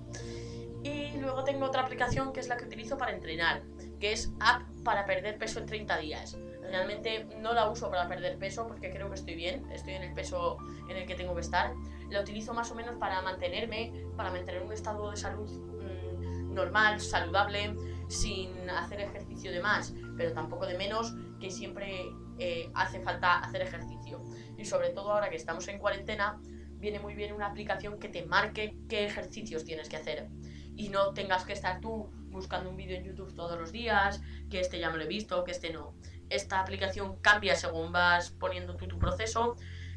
Y 0.84 1.18
luego 1.18 1.44
tengo 1.44 1.66
otra 1.66 1.82
aplicación 1.82 2.32
que 2.32 2.40
es 2.40 2.48
la 2.48 2.56
que 2.56 2.66
utilizo 2.66 2.98
para 2.98 3.12
entrenar, 3.12 3.64
que 4.00 4.14
es 4.14 4.32
App 4.40 4.64
para 4.84 5.06
perder 5.06 5.38
peso 5.38 5.60
en 5.60 5.66
30 5.66 5.98
días. 5.98 6.38
Realmente 6.62 7.28
no 7.40 7.54
la 7.54 7.70
uso 7.70 7.90
para 7.90 8.08
perder 8.08 8.38
peso 8.38 8.68
porque 8.68 8.92
creo 8.92 9.10
que 9.10 9.16
estoy 9.16 9.36
bien, 9.36 9.70
estoy 9.72 9.94
en 9.94 10.04
el 10.04 10.14
peso 10.14 10.58
en 10.88 10.98
el 10.98 11.06
que 11.06 11.16
tengo 11.16 11.34
que 11.34 11.42
estar. 11.42 11.74
La 12.10 12.22
utilizo 12.22 12.54
más 12.54 12.72
o 12.72 12.76
menos 12.76 12.96
para 12.96 13.22
mantenerme, 13.22 13.92
para 14.16 14.32
mantener 14.32 14.62
un 14.62 14.72
estado 14.72 15.10
de 15.10 15.18
salud 15.18 15.50
mmm, 15.50 16.54
normal, 16.54 17.02
saludable, 17.02 17.76
sin 18.08 18.70
hacer 18.70 19.02
ejercicio 19.02 19.52
de 19.52 19.62
más, 19.62 19.94
pero 20.20 20.34
tampoco 20.34 20.68
de 20.68 20.78
menos, 20.78 21.14
que 21.40 21.50
siempre 21.50 22.12
eh, 22.40 22.70
hace 22.76 23.00
falta 23.00 23.40
hacer 23.40 23.62
ejercicio. 23.62 24.22
Y 24.58 24.66
sobre 24.66 24.90
todo 24.90 25.14
ahora 25.14 25.30
que 25.30 25.38
estamos 25.38 25.66
en 25.70 25.80
cuarentena, 25.80 26.42
viene 26.74 27.00
muy 27.00 27.16
bien 27.16 27.32
una 27.32 27.48
aplicación 27.48 28.00
que 28.00 28.10
te 28.10 28.26
marque 28.26 28.76
qué 28.90 29.06
ejercicios 29.06 29.64
tienes 29.64 29.88
que 29.88 29.96
hacer 29.96 30.28
y 30.76 30.90
no 30.90 31.14
tengas 31.14 31.46
que 31.46 31.54
estar 31.54 31.80
tú 31.80 32.10
buscando 32.32 32.70
un 32.70 32.76
vídeo 32.76 32.98
en 32.98 33.06
YouTube 33.06 33.34
todos 33.34 33.58
los 33.58 33.72
días, 33.72 34.22
que 34.50 34.60
este 34.60 34.78
ya 34.78 34.90
me 34.90 34.98
lo 34.98 35.06
he 35.06 35.08
visto, 35.08 35.46
que 35.46 35.52
este 35.52 35.72
no. 35.72 35.96
Esta 36.28 36.60
aplicación 36.60 37.16
cambia 37.22 37.56
según 37.56 37.94
vas 37.94 38.32
poniendo 38.32 38.76
tú 38.76 38.90
tu 38.90 39.00
proceso 39.00 39.56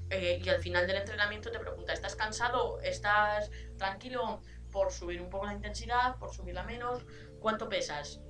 eh, 0.09 0.41
y 0.41 0.49
al 0.49 0.63
final 0.63 0.87
del 0.87 0.99
entrenamiento 0.99 1.51
te 1.51 1.59
pregunta, 1.59 1.93
¿estás 1.93 2.15
cansado? 2.15 2.81
¿Estás 2.81 3.51
tranquilo 3.77 4.41
por 4.71 4.93
subir 4.93 5.21
un 5.21 5.31
poco 5.31 5.47
la 5.47 5.55
intensidad, 5.55 6.17
por 6.19 6.33
subirla 6.33 6.63
menos? 6.63 7.05
¿Cuánto 7.41 7.69
pesas? 7.69 8.21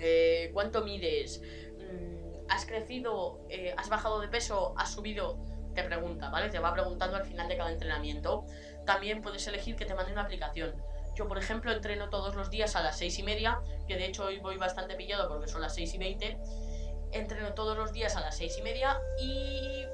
Eh, 0.00 0.50
¿Cuánto 0.52 0.84
mides? 0.84 1.40
Mm, 1.78 2.50
¿Has 2.50 2.66
crecido? 2.66 3.40
Eh, 3.48 3.74
¿Has 3.76 3.88
bajado 3.88 4.20
de 4.20 4.28
peso? 4.28 4.74
¿Has 4.76 4.92
subido? 4.92 5.38
Te 5.74 5.82
pregunta, 5.84 6.30
¿vale? 6.30 6.48
Te 6.50 6.58
va 6.58 6.72
preguntando 6.72 7.16
al 7.16 7.24
final 7.24 7.48
de 7.48 7.56
cada 7.56 7.70
entrenamiento. 7.70 8.44
También 8.84 9.22
puedes 9.22 9.46
elegir 9.46 9.76
que 9.76 9.84
te 9.84 9.94
mande 9.94 10.12
una 10.12 10.22
aplicación. 10.22 10.74
Yo, 11.14 11.26
por 11.26 11.38
ejemplo, 11.38 11.72
entreno 11.72 12.10
todos 12.10 12.34
los 12.34 12.50
días 12.50 12.76
a 12.76 12.82
las 12.82 12.96
6 12.98 13.18
y 13.18 13.22
media, 13.24 13.60
que 13.86 13.96
de 13.96 14.06
hecho 14.06 14.24
hoy 14.24 14.38
voy 14.38 14.56
bastante 14.56 14.94
pillado 14.94 15.28
porque 15.28 15.48
son 15.48 15.60
las 15.60 15.74
6 15.74 15.94
y 15.94 15.98
20. 15.98 16.38
Entreno 17.12 17.54
todos 17.54 17.76
los 17.76 17.92
días 17.92 18.16
a 18.16 18.20
las 18.20 18.36
6 18.36 18.58
y 18.58 18.62
media 18.62 19.00
y 19.20 19.84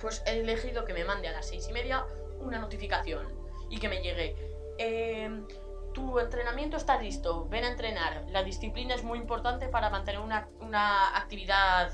pues 0.00 0.22
he 0.26 0.38
elegido 0.38 0.84
que 0.84 0.92
me 0.92 1.04
mande 1.04 1.28
a 1.28 1.32
las 1.32 1.48
6 1.48 1.68
y 1.68 1.72
media 1.72 2.06
una 2.40 2.58
notificación 2.58 3.26
y 3.68 3.78
que 3.78 3.88
me 3.88 4.00
llegue. 4.00 4.36
Eh, 4.78 5.28
tu 5.92 6.18
entrenamiento 6.18 6.76
está 6.76 7.00
listo, 7.00 7.46
ven 7.48 7.64
a 7.64 7.68
entrenar. 7.68 8.24
La 8.30 8.42
disciplina 8.42 8.94
es 8.94 9.02
muy 9.02 9.18
importante 9.18 9.68
para 9.68 9.90
mantener 9.90 10.20
una, 10.20 10.48
una 10.60 11.16
actividad, 11.16 11.90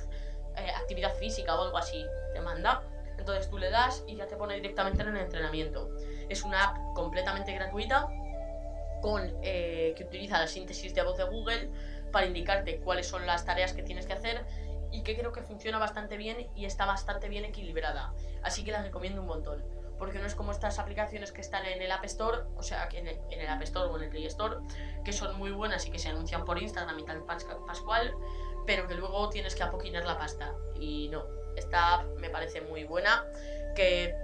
eh, 0.57 0.71
actividad 0.77 1.15
física 1.15 1.55
o 1.55 1.63
algo 1.63 1.79
así. 1.79 2.05
Te 2.33 2.41
manda. 2.41 2.83
Entonces 3.19 3.49
tú 3.49 3.59
le 3.59 3.71
das 3.71 4.05
y 4.07 4.17
ya 4.17 4.27
te 4.27 4.37
pone 4.37 4.55
directamente 4.55 5.03
en 5.03 5.09
el 5.09 5.17
entrenamiento. 5.19 5.89
Es 6.29 6.43
una 6.43 6.65
app 6.65 6.77
completamente 6.95 7.53
gratuita 7.53 8.09
eh, 9.43 9.93
que 9.97 10.05
utiliza 10.05 10.39
la 10.39 10.47
síntesis 10.47 10.95
de 10.95 11.03
voz 11.03 11.19
de 11.19 11.25
Google 11.25 11.69
para 12.11 12.27
indicarte 12.27 12.79
cuáles 12.79 13.07
son 13.07 13.27
las 13.27 13.45
tareas 13.45 13.75
que 13.75 13.83
tienes 13.83 14.07
que 14.07 14.15
hacer 14.15 14.47
y 14.91 15.03
que 15.03 15.15
creo 15.15 15.31
que 15.31 15.43
funciona 15.43 15.79
bastante 15.79 16.17
bien 16.17 16.49
y 16.55 16.65
está 16.65 16.87
bastante 16.87 17.29
bien 17.29 17.45
equilibrada. 17.45 18.15
Así 18.43 18.65
que 18.65 18.73
la 18.73 18.83
recomiendo 18.83 19.21
un 19.21 19.27
montón. 19.27 19.63
Porque 19.99 20.19
no 20.19 20.27
es 20.27 20.35
como 20.35 20.53
estas 20.53 20.79
aplicaciones 20.79 21.33
que 21.33 21.41
están 21.41 21.65
en 21.67 21.81
el 21.81 21.91
App 21.93 22.05
Store, 22.05 22.43
o 22.57 22.63
sea, 22.63 22.89
en 22.93 23.07
el, 23.07 23.49
App 23.49 23.63
Store 23.63 23.89
o 23.89 23.97
en 23.97 24.05
el 24.05 24.11
Play 24.11 24.27
Store, 24.27 24.57
que 25.05 25.13
son 25.13 25.37
muy 25.39 25.53
buenas 25.53 25.87
y 25.87 25.91
que 25.91 25.99
se 25.99 26.09
anuncian 26.09 26.45
por 26.45 26.61
Instagram 26.61 26.99
y 26.99 27.05
tal 27.05 27.25
pascual, 27.25 28.15
pero 28.67 28.87
que 28.89 28.95
luego 28.95 29.29
tienes 29.29 29.55
que 29.55 29.63
apoquinar 29.63 30.05
la 30.05 30.19
pasta. 30.19 30.55
Y 30.79 31.09
no, 31.09 31.25
esta 31.57 31.95
app 31.95 32.05
me 32.19 32.31
parece 32.31 32.61
muy 32.61 32.85
buena, 32.85 33.25
que 33.75 34.15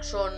son 0.00 0.32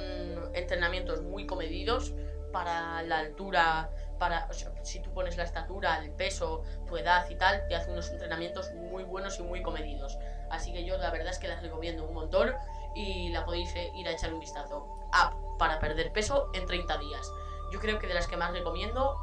entrenamientos 0.54 1.22
muy 1.22 1.46
comedidos, 1.46 2.14
para 2.56 3.02
la 3.02 3.18
altura, 3.18 3.90
para 4.18 4.48
si 4.82 5.00
tú 5.00 5.12
pones 5.12 5.36
la 5.36 5.42
estatura, 5.42 5.98
el 6.02 6.10
peso, 6.10 6.62
tu 6.86 6.96
edad 6.96 7.28
y 7.28 7.34
tal, 7.34 7.66
te 7.68 7.76
hace 7.76 7.90
unos 7.90 8.10
entrenamientos 8.10 8.72
muy 8.72 9.04
buenos 9.04 9.38
y 9.38 9.42
muy 9.42 9.62
comedidos. 9.62 10.16
Así 10.50 10.72
que 10.72 10.82
yo 10.84 10.96
la 10.96 11.10
verdad 11.10 11.28
es 11.28 11.38
que 11.38 11.48
las 11.48 11.60
recomiendo 11.60 12.06
un 12.06 12.14
montón 12.14 12.54
y 12.96 13.28
la 13.28 13.44
podéis 13.44 13.74
ir 13.94 14.08
a 14.08 14.12
echar 14.12 14.32
un 14.32 14.40
vistazo. 14.40 14.88
App 15.12 15.34
para 15.58 15.78
perder 15.78 16.12
peso 16.12 16.48
en 16.54 16.66
30 16.66 16.96
días. 16.98 17.30
Yo 17.70 17.78
creo 17.78 17.98
que 17.98 18.06
de 18.06 18.14
las 18.14 18.26
que 18.26 18.36
más 18.36 18.52
recomiendo, 18.52 19.16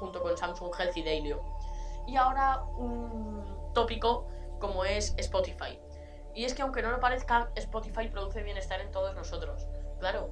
junto 0.00 0.22
con 0.22 0.36
Samsung 0.36 0.74
Health 0.76 0.96
y 0.96 1.02
Dailyo. 1.02 1.42
Y 2.06 2.16
ahora 2.16 2.64
un 2.78 3.70
tópico 3.74 4.26
como 4.58 4.84
es 4.84 5.14
Spotify. 5.18 5.78
Y 6.34 6.44
es 6.44 6.54
que 6.54 6.62
aunque 6.62 6.82
no 6.82 6.90
lo 6.90 7.00
parezca, 7.00 7.50
Spotify 7.54 8.08
produce 8.08 8.42
bienestar 8.42 8.80
en 8.80 8.90
todos 8.90 9.14
nosotros. 9.14 9.66
Claro, 10.00 10.30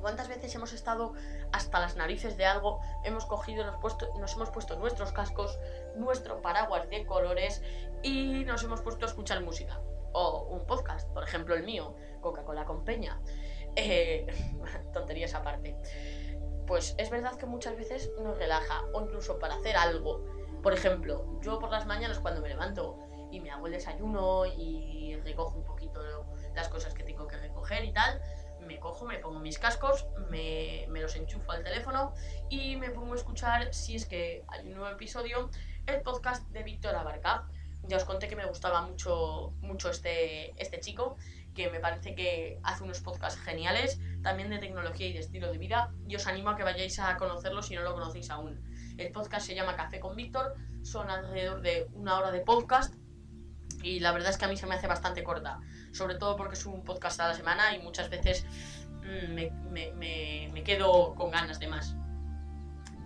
¿Cuántas 0.00 0.28
veces 0.28 0.54
hemos 0.54 0.74
estado 0.74 1.14
hasta 1.50 1.80
las 1.80 1.96
narices 1.96 2.36
de 2.36 2.44
algo? 2.44 2.78
Hemos 3.04 3.24
cogido, 3.24 3.64
nos, 3.64 3.76
puesto, 3.80 4.06
nos 4.18 4.34
hemos 4.34 4.50
puesto 4.50 4.76
nuestros 4.76 5.12
cascos, 5.12 5.58
nuestro 5.96 6.42
paraguas 6.42 6.90
de 6.90 7.06
colores 7.06 7.62
y 8.02 8.44
nos 8.44 8.62
hemos 8.64 8.82
puesto 8.82 9.06
a 9.06 9.08
escuchar 9.08 9.40
música. 9.40 9.80
O 10.14 10.46
un 10.50 10.66
podcast, 10.66 11.12
por 11.12 11.24
ejemplo 11.24 11.54
el 11.54 11.64
mío, 11.64 11.94
Coca-Cola 12.22 12.64
con 12.64 12.84
Peña. 12.84 13.20
Eh, 13.76 14.26
tonterías 14.94 15.34
aparte. 15.34 15.76
Pues 16.66 16.94
es 16.96 17.10
verdad 17.10 17.36
que 17.36 17.44
muchas 17.44 17.76
veces 17.76 18.10
nos 18.18 18.38
relaja, 18.38 18.82
o 18.94 19.02
incluso 19.02 19.38
para 19.38 19.56
hacer 19.56 19.76
algo. 19.76 20.24
Por 20.62 20.72
ejemplo, 20.72 21.38
yo 21.42 21.58
por 21.58 21.70
las 21.70 21.84
mañanas 21.84 22.20
cuando 22.20 22.40
me 22.40 22.48
levanto 22.48 22.98
y 23.30 23.40
me 23.40 23.50
hago 23.50 23.66
el 23.66 23.72
desayuno 23.72 24.46
y 24.46 25.16
recojo 25.24 25.58
un 25.58 25.64
poquito 25.64 26.00
las 26.54 26.68
cosas 26.68 26.94
que 26.94 27.02
tengo 27.02 27.26
que 27.26 27.36
recoger 27.36 27.84
y 27.84 27.92
tal, 27.92 28.20
me 28.66 28.78
cojo, 28.78 29.04
me 29.04 29.18
pongo 29.18 29.40
mis 29.40 29.58
cascos, 29.58 30.06
me, 30.30 30.86
los 30.88 31.14
enchufo 31.16 31.52
al 31.52 31.62
teléfono 31.62 32.14
y 32.48 32.76
me 32.76 32.90
pongo 32.90 33.12
a 33.12 33.16
escuchar, 33.16 33.72
si 33.74 33.96
es 33.96 34.06
que 34.06 34.44
hay 34.48 34.66
un 34.66 34.74
nuevo 34.74 34.88
episodio, 34.94 35.50
el 35.86 36.00
podcast 36.02 36.48
de 36.50 36.62
Víctor 36.62 36.94
Abarca. 36.94 37.46
Ya 37.86 37.96
os 37.96 38.04
conté 38.04 38.28
que 38.28 38.36
me 38.36 38.46
gustaba 38.46 38.82
mucho, 38.82 39.52
mucho 39.60 39.90
este, 39.90 40.60
este 40.60 40.80
chico, 40.80 41.16
que 41.54 41.70
me 41.70 41.80
parece 41.80 42.14
que 42.14 42.58
hace 42.62 42.82
unos 42.82 43.00
podcasts 43.00 43.40
geniales, 43.40 44.00
también 44.22 44.50
de 44.50 44.58
tecnología 44.58 45.06
y 45.06 45.12
de 45.12 45.20
estilo 45.20 45.52
de 45.52 45.58
vida, 45.58 45.92
y 46.08 46.16
os 46.16 46.26
animo 46.26 46.50
a 46.50 46.56
que 46.56 46.62
vayáis 46.62 46.98
a 46.98 47.16
conocerlo 47.16 47.62
si 47.62 47.74
no 47.74 47.82
lo 47.82 47.94
conocéis 47.94 48.30
aún. 48.30 48.60
El 48.96 49.12
podcast 49.12 49.46
se 49.46 49.54
llama 49.54 49.76
Café 49.76 50.00
con 50.00 50.16
Víctor, 50.16 50.54
son 50.82 51.10
alrededor 51.10 51.60
de 51.60 51.88
una 51.92 52.18
hora 52.18 52.30
de 52.30 52.40
podcast, 52.40 52.94
y 53.82 54.00
la 54.00 54.12
verdad 54.12 54.30
es 54.30 54.38
que 54.38 54.46
a 54.46 54.48
mí 54.48 54.56
se 54.56 54.66
me 54.66 54.74
hace 54.74 54.86
bastante 54.86 55.22
corta 55.22 55.60
sobre 55.94 56.16
todo 56.16 56.36
porque 56.36 56.54
es 56.54 56.66
un 56.66 56.82
podcast 56.82 57.20
a 57.20 57.28
la 57.28 57.34
semana 57.34 57.74
y 57.74 57.80
muchas 57.80 58.10
veces 58.10 58.44
mm, 59.02 59.32
me, 59.72 60.64
quedo 60.64 61.14
con 61.14 61.30
ganas 61.30 61.60
de 61.60 61.68
más. 61.68 61.94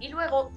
Y 0.01 0.09
luego, 0.09 0.53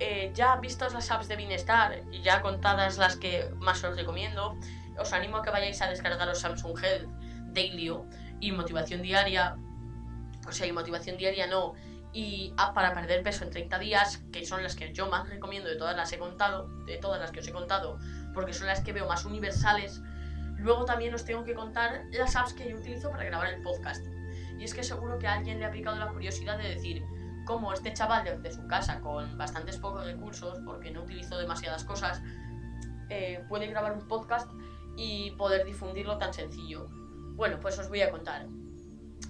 eh, 0.00 0.32
ya 0.34 0.56
vistas 0.56 0.92
las 0.92 1.10
apps 1.10 1.28
de 1.28 1.36
bienestar 1.36 2.02
y 2.10 2.22
ya 2.22 2.42
contadas 2.42 2.98
las 2.98 3.16
que 3.16 3.48
más 3.58 3.82
os 3.84 3.96
recomiendo, 3.96 4.56
os 4.98 5.12
animo 5.12 5.36
a 5.36 5.42
que 5.42 5.50
vayáis 5.50 5.80
a 5.82 5.88
descargaros 5.88 6.40
Samsung 6.40 6.78
Health 6.82 7.08
Daily 7.52 7.92
y 8.40 8.52
Motivación 8.52 9.02
Diaria, 9.02 9.56
o 10.46 10.52
sea, 10.52 10.66
y 10.66 10.72
Motivación 10.72 11.16
Diaria 11.16 11.46
no, 11.46 11.74
y 12.12 12.52
App 12.56 12.74
para 12.74 12.92
perder 12.92 13.22
peso 13.22 13.44
en 13.44 13.50
30 13.50 13.78
días, 13.78 14.22
que 14.32 14.44
son 14.44 14.62
las 14.62 14.74
que 14.74 14.92
yo 14.92 15.08
más 15.08 15.28
recomiendo 15.28 15.68
de 15.68 15.76
todas 15.76 15.96
las 15.96 16.12
he 16.12 16.18
contado, 16.18 16.68
de 16.86 16.96
todas 16.96 17.20
las 17.20 17.30
que 17.30 17.40
os 17.40 17.46
he 17.46 17.52
contado, 17.52 17.98
porque 18.34 18.52
son 18.52 18.66
las 18.66 18.80
que 18.80 18.92
veo 18.92 19.06
más 19.06 19.24
universales 19.24 20.00
Luego 20.60 20.84
también 20.84 21.14
os 21.14 21.24
tengo 21.24 21.42
que 21.42 21.54
contar 21.54 22.04
las 22.12 22.36
apps 22.36 22.52
que 22.52 22.68
yo 22.68 22.76
utilizo 22.76 23.10
para 23.10 23.24
grabar 23.24 23.54
el 23.54 23.62
podcast. 23.62 24.04
Y 24.58 24.64
es 24.64 24.74
que 24.74 24.82
seguro 24.82 25.18
que 25.18 25.26
a 25.26 25.34
alguien 25.34 25.58
le 25.58 25.64
ha 25.64 25.70
picado 25.70 25.96
la 25.96 26.08
curiosidad 26.08 26.58
de 26.58 26.68
decir 26.68 27.02
cómo 27.50 27.72
este 27.72 27.92
chaval 27.92 28.24
desde 28.24 28.52
su 28.52 28.64
casa, 28.68 29.00
con 29.00 29.36
bastantes 29.36 29.76
pocos 29.76 30.04
recursos, 30.04 30.60
porque 30.64 30.92
no 30.92 31.02
utilizo 31.02 31.36
demasiadas 31.36 31.82
cosas, 31.82 32.22
eh, 33.08 33.44
puede 33.48 33.66
grabar 33.66 33.92
un 33.92 34.06
podcast 34.06 34.48
y 34.96 35.32
poder 35.32 35.66
difundirlo 35.66 36.16
tan 36.16 36.32
sencillo. 36.32 36.86
Bueno, 37.34 37.58
pues 37.60 37.76
os 37.80 37.88
voy 37.88 38.02
a 38.02 38.10
contar. 38.12 38.46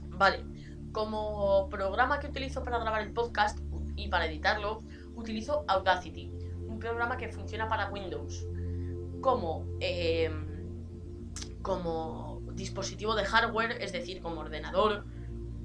Vale, 0.08 0.44
como 0.92 1.70
programa 1.70 2.20
que 2.20 2.26
utilizo 2.26 2.62
para 2.62 2.78
grabar 2.78 3.00
el 3.00 3.12
podcast 3.14 3.58
y 3.96 4.08
para 4.08 4.26
editarlo, 4.26 4.82
utilizo 5.14 5.64
Audacity, 5.66 6.30
un 6.68 6.78
programa 6.78 7.16
que 7.16 7.30
funciona 7.30 7.70
para 7.70 7.88
Windows. 7.88 8.46
Como 9.22 9.64
eh, 9.80 10.30
como 11.62 12.42
dispositivo 12.52 13.14
de 13.14 13.24
hardware, 13.24 13.78
es 13.80 13.92
decir, 13.92 14.20
como 14.20 14.42
ordenador, 14.42 15.06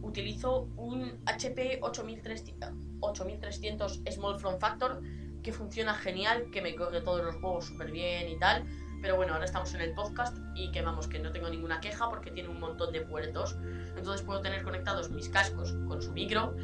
utilizo 0.06 0.70
un 0.78 1.20
HP 1.26 1.80
8300, 1.82 4.02
Small 4.12 4.40
Form 4.40 4.60
Factor 4.60 5.02
que 5.44 5.52
funciona 5.52 5.94
genial, 5.94 6.50
que 6.52 6.62
me 6.62 6.76
corre 6.76 7.02
todos 7.02 7.24
los 7.24 7.36
juegos 7.36 7.66
súper 7.66 7.92
bien 7.92 8.30
y 8.30 8.40
tal. 8.40 8.66
Pero 9.02 9.18
bueno, 9.18 9.34
ahora 9.34 9.46
estamos 9.46 9.72
en 9.76 9.82
el 9.82 9.94
podcast 9.94 10.36
y 10.56 10.72
que 10.72 10.82
vamos, 10.82 11.08
que 11.08 11.20
no 11.20 11.32
tengo 11.32 11.50
ninguna 11.50 11.80
queja 11.80 12.10
porque 12.10 12.32
tiene 12.32 12.50
un 12.50 12.60
montón 12.60 12.92
de 12.92 13.02
puertos. 13.02 13.56
Entonces 13.96 14.26
puedo 14.26 14.42
tener 14.42 14.64
conectados 14.64 15.12
mis 15.12 15.30
cascos 15.30 15.74
con 15.88 16.02
su 16.02 16.12
micro, 16.14 16.56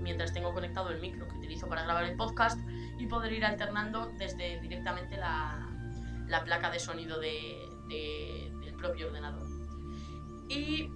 mientras 0.00 0.32
tengo 0.32 0.52
conectado 0.54 0.90
el 0.90 1.00
micro 1.00 1.26
que 1.26 1.36
utilizo 1.38 1.66
para 1.68 1.82
grabar 1.82 2.04
el 2.04 2.16
podcast 2.16 2.60
y 2.98 3.06
poder 3.06 3.32
ir 3.32 3.44
alternando 3.44 4.12
desde 4.18 4.60
directamente 4.60 5.16
la, 5.16 5.68
la 6.28 6.44
placa 6.44 6.70
de 6.70 6.78
sonido 6.78 7.18
de, 7.18 7.58
de- 7.88 8.52
del 8.64 8.74
propio 8.74 9.08
ordenador. 9.08 9.48
Y 10.48 10.88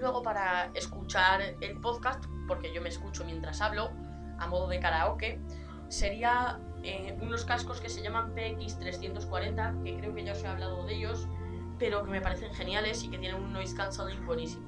luego 0.00 0.22
para 0.22 0.70
escuchar 0.74 1.40
el 1.60 1.80
podcast, 1.80 2.24
porque 2.46 2.72
yo 2.72 2.82
me 2.82 2.88
escucho 2.88 3.24
mientras 3.24 3.60
hablo, 3.60 3.90
a 4.38 4.46
modo 4.46 4.68
de 4.68 4.80
karaoke, 4.80 5.40
sería 5.88 6.58
eh, 6.82 7.16
unos 7.20 7.44
cascos 7.44 7.80
que 7.80 7.88
se 7.88 8.02
llaman 8.02 8.34
PX340, 8.34 9.82
que 9.82 9.96
creo 9.96 10.14
que 10.14 10.24
ya 10.24 10.32
os 10.32 10.42
he 10.42 10.46
hablado 10.46 10.84
de 10.84 10.94
ellos, 10.94 11.26
pero 11.78 12.04
que 12.04 12.10
me 12.10 12.20
parecen 12.20 12.52
geniales 12.54 13.02
y 13.04 13.08
que 13.08 13.18
tienen 13.18 13.42
un 13.42 13.52
noise 13.52 13.74
cancelling 13.74 14.24
buenísimo. 14.24 14.66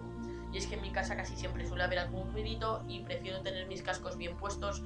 Y 0.52 0.58
es 0.58 0.66
que 0.66 0.76
en 0.76 0.82
mi 0.82 0.90
casa 0.90 1.16
casi 1.16 1.37
siempre 1.37 1.66
suele 1.66 1.85
haber 1.85 1.99
algún 1.99 2.32
ruidito 2.32 2.82
y 2.88 3.00
prefiero 3.00 3.40
tener 3.40 3.66
mis 3.66 3.82
cascos 3.82 4.16
bien 4.16 4.37
puestos 4.37 4.82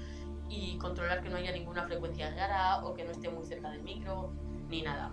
y 0.48 0.76
controlar 0.78 1.22
que 1.22 1.30
no 1.30 1.36
haya 1.36 1.52
ninguna 1.52 1.84
frecuencia 1.84 2.30
rara 2.34 2.84
o 2.84 2.94
que 2.94 3.04
no 3.04 3.12
esté 3.12 3.28
muy 3.30 3.46
cerca 3.46 3.70
del 3.70 3.82
micro 3.82 4.32
ni 4.68 4.82
nada. 4.82 5.12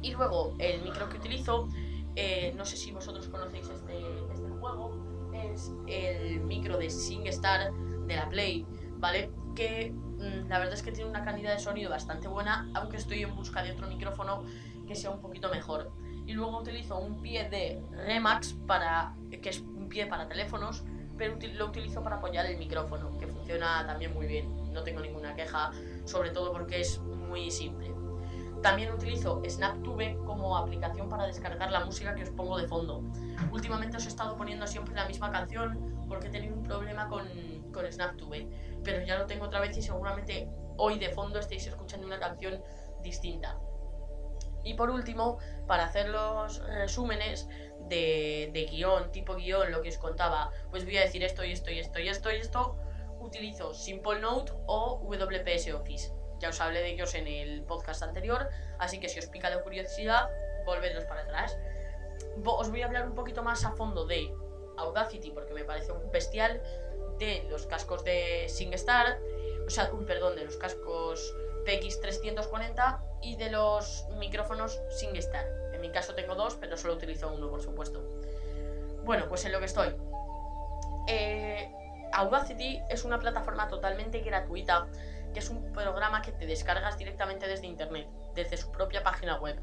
Y 0.00 0.12
luego 0.12 0.54
el 0.58 0.82
micro 0.82 1.08
que 1.08 1.16
utilizo, 1.16 1.68
eh, 2.16 2.52
no 2.56 2.64
sé 2.64 2.76
si 2.76 2.92
vosotros 2.92 3.28
conocéis 3.28 3.68
este, 3.68 3.98
este 4.32 4.48
juego, 4.60 5.30
es 5.32 5.72
el 5.86 6.40
micro 6.40 6.78
de 6.78 6.90
SingStar 6.90 7.72
de 8.06 8.16
la 8.16 8.28
Play, 8.28 8.66
¿vale? 8.98 9.30
Que 9.54 9.92
mm, 9.92 10.48
la 10.48 10.58
verdad 10.58 10.74
es 10.74 10.82
que 10.82 10.92
tiene 10.92 11.10
una 11.10 11.24
calidad 11.24 11.52
de 11.54 11.58
sonido 11.58 11.90
bastante 11.90 12.28
buena, 12.28 12.70
aunque 12.74 12.96
estoy 12.96 13.22
en 13.22 13.34
busca 13.34 13.62
de 13.62 13.72
otro 13.72 13.88
micrófono 13.88 14.44
que 14.86 14.94
sea 14.94 15.10
un 15.10 15.20
poquito 15.20 15.50
mejor. 15.50 15.92
Y 16.26 16.32
luego 16.32 16.58
utilizo 16.58 16.98
un 16.98 17.20
pie 17.20 17.48
de 17.50 17.82
Remax 17.90 18.54
para 18.66 19.14
que 19.30 19.50
es 19.50 19.60
un 19.60 19.88
pie 19.88 20.06
para 20.06 20.26
teléfonos, 20.28 20.84
pero 21.18 21.36
lo 21.54 21.66
utilizo 21.66 22.02
para 22.02 22.16
apoyar 22.16 22.46
el 22.46 22.56
micrófono, 22.58 23.16
que 23.18 23.26
funciona 23.26 23.86
también 23.86 24.14
muy 24.14 24.26
bien. 24.26 24.72
No 24.72 24.82
tengo 24.82 25.00
ninguna 25.00 25.34
queja, 25.34 25.70
sobre 26.04 26.30
todo 26.30 26.52
porque 26.52 26.80
es 26.80 26.98
muy 26.98 27.50
simple. 27.50 27.92
También 28.64 28.94
utilizo 28.94 29.42
SnapTube 29.46 30.24
como 30.24 30.56
aplicación 30.56 31.10
para 31.10 31.26
descargar 31.26 31.70
la 31.70 31.84
música 31.84 32.14
que 32.14 32.22
os 32.22 32.30
pongo 32.30 32.56
de 32.56 32.66
fondo. 32.66 33.02
Últimamente 33.52 33.98
os 33.98 34.06
he 34.06 34.08
estado 34.08 34.38
poniendo 34.38 34.66
siempre 34.66 34.94
la 34.94 35.06
misma 35.06 35.30
canción 35.30 36.06
porque 36.08 36.28
he 36.28 36.50
un 36.50 36.62
problema 36.62 37.06
con, 37.10 37.28
con 37.74 37.84
SnapTube, 37.84 38.48
pero 38.82 39.04
ya 39.04 39.18
lo 39.18 39.26
tengo 39.26 39.44
otra 39.44 39.60
vez 39.60 39.76
y 39.76 39.82
seguramente 39.82 40.48
hoy 40.78 40.98
de 40.98 41.10
fondo 41.10 41.38
estéis 41.40 41.66
escuchando 41.66 42.06
una 42.06 42.18
canción 42.18 42.62
distinta. 43.02 43.58
Y 44.62 44.72
por 44.72 44.88
último, 44.88 45.36
para 45.66 45.84
hacer 45.84 46.08
los 46.08 46.66
resúmenes 46.66 47.46
de, 47.90 48.48
de 48.54 48.64
guion, 48.64 49.12
tipo 49.12 49.34
guion, 49.36 49.72
lo 49.72 49.82
que 49.82 49.90
os 49.90 49.98
contaba, 49.98 50.50
pues 50.70 50.86
voy 50.86 50.96
a 50.96 51.02
decir 51.02 51.22
esto 51.22 51.44
y 51.44 51.52
esto 51.52 51.70
y 51.70 51.80
esto 51.80 52.00
y 52.00 52.08
esto 52.08 52.32
y 52.32 52.36
esto, 52.36 52.78
utilizo 53.20 53.74
Simple 53.74 54.20
Note 54.20 54.54
o 54.66 55.02
WPS 55.06 55.70
Office. 55.74 56.23
Ya 56.38 56.48
os 56.50 56.60
hablé 56.60 56.80
de 56.80 56.90
ellos 56.90 57.14
en 57.14 57.26
el 57.26 57.62
podcast 57.62 58.02
anterior, 58.02 58.48
así 58.78 59.00
que 59.00 59.08
si 59.08 59.18
os 59.18 59.26
pica 59.26 59.50
la 59.50 59.62
curiosidad, 59.62 60.28
volvedlos 60.64 61.04
para 61.04 61.22
atrás. 61.22 61.56
Os 62.44 62.70
voy 62.70 62.82
a 62.82 62.86
hablar 62.86 63.06
un 63.06 63.14
poquito 63.14 63.42
más 63.42 63.64
a 63.64 63.72
fondo 63.72 64.06
de 64.06 64.30
Audacity, 64.76 65.30
porque 65.30 65.54
me 65.54 65.64
parece 65.64 65.92
un 65.92 66.10
bestial, 66.10 66.60
de 67.18 67.46
los 67.48 67.66
cascos 67.66 68.04
de 68.04 68.48
SingStar, 68.48 69.18
o 69.66 69.70
sea, 69.70 69.90
uy, 69.92 70.04
perdón, 70.04 70.36
de 70.36 70.44
los 70.44 70.56
cascos 70.56 71.34
PX340 71.64 73.00
y 73.22 73.36
de 73.36 73.50
los 73.50 74.06
micrófonos 74.18 74.80
SingStar. 74.90 75.46
En 75.72 75.80
mi 75.80 75.90
caso 75.90 76.14
tengo 76.14 76.34
dos, 76.34 76.56
pero 76.56 76.76
solo 76.76 76.94
utilizo 76.94 77.32
uno, 77.32 77.48
por 77.50 77.62
supuesto. 77.62 78.02
Bueno, 79.04 79.28
pues 79.28 79.44
en 79.44 79.52
lo 79.52 79.60
que 79.60 79.66
estoy. 79.66 79.94
Eh, 81.08 81.70
Audacity 82.12 82.80
es 82.88 83.04
una 83.04 83.18
plataforma 83.18 83.68
totalmente 83.68 84.20
gratuita, 84.20 84.86
que 85.34 85.40
es 85.40 85.50
un 85.50 85.72
programa 85.72 86.22
que 86.22 86.32
te 86.32 86.46
descargas 86.46 86.96
directamente 86.96 87.46
desde 87.46 87.66
internet, 87.66 88.08
desde 88.34 88.56
su 88.56 88.70
propia 88.70 89.02
página 89.02 89.38
web. 89.38 89.60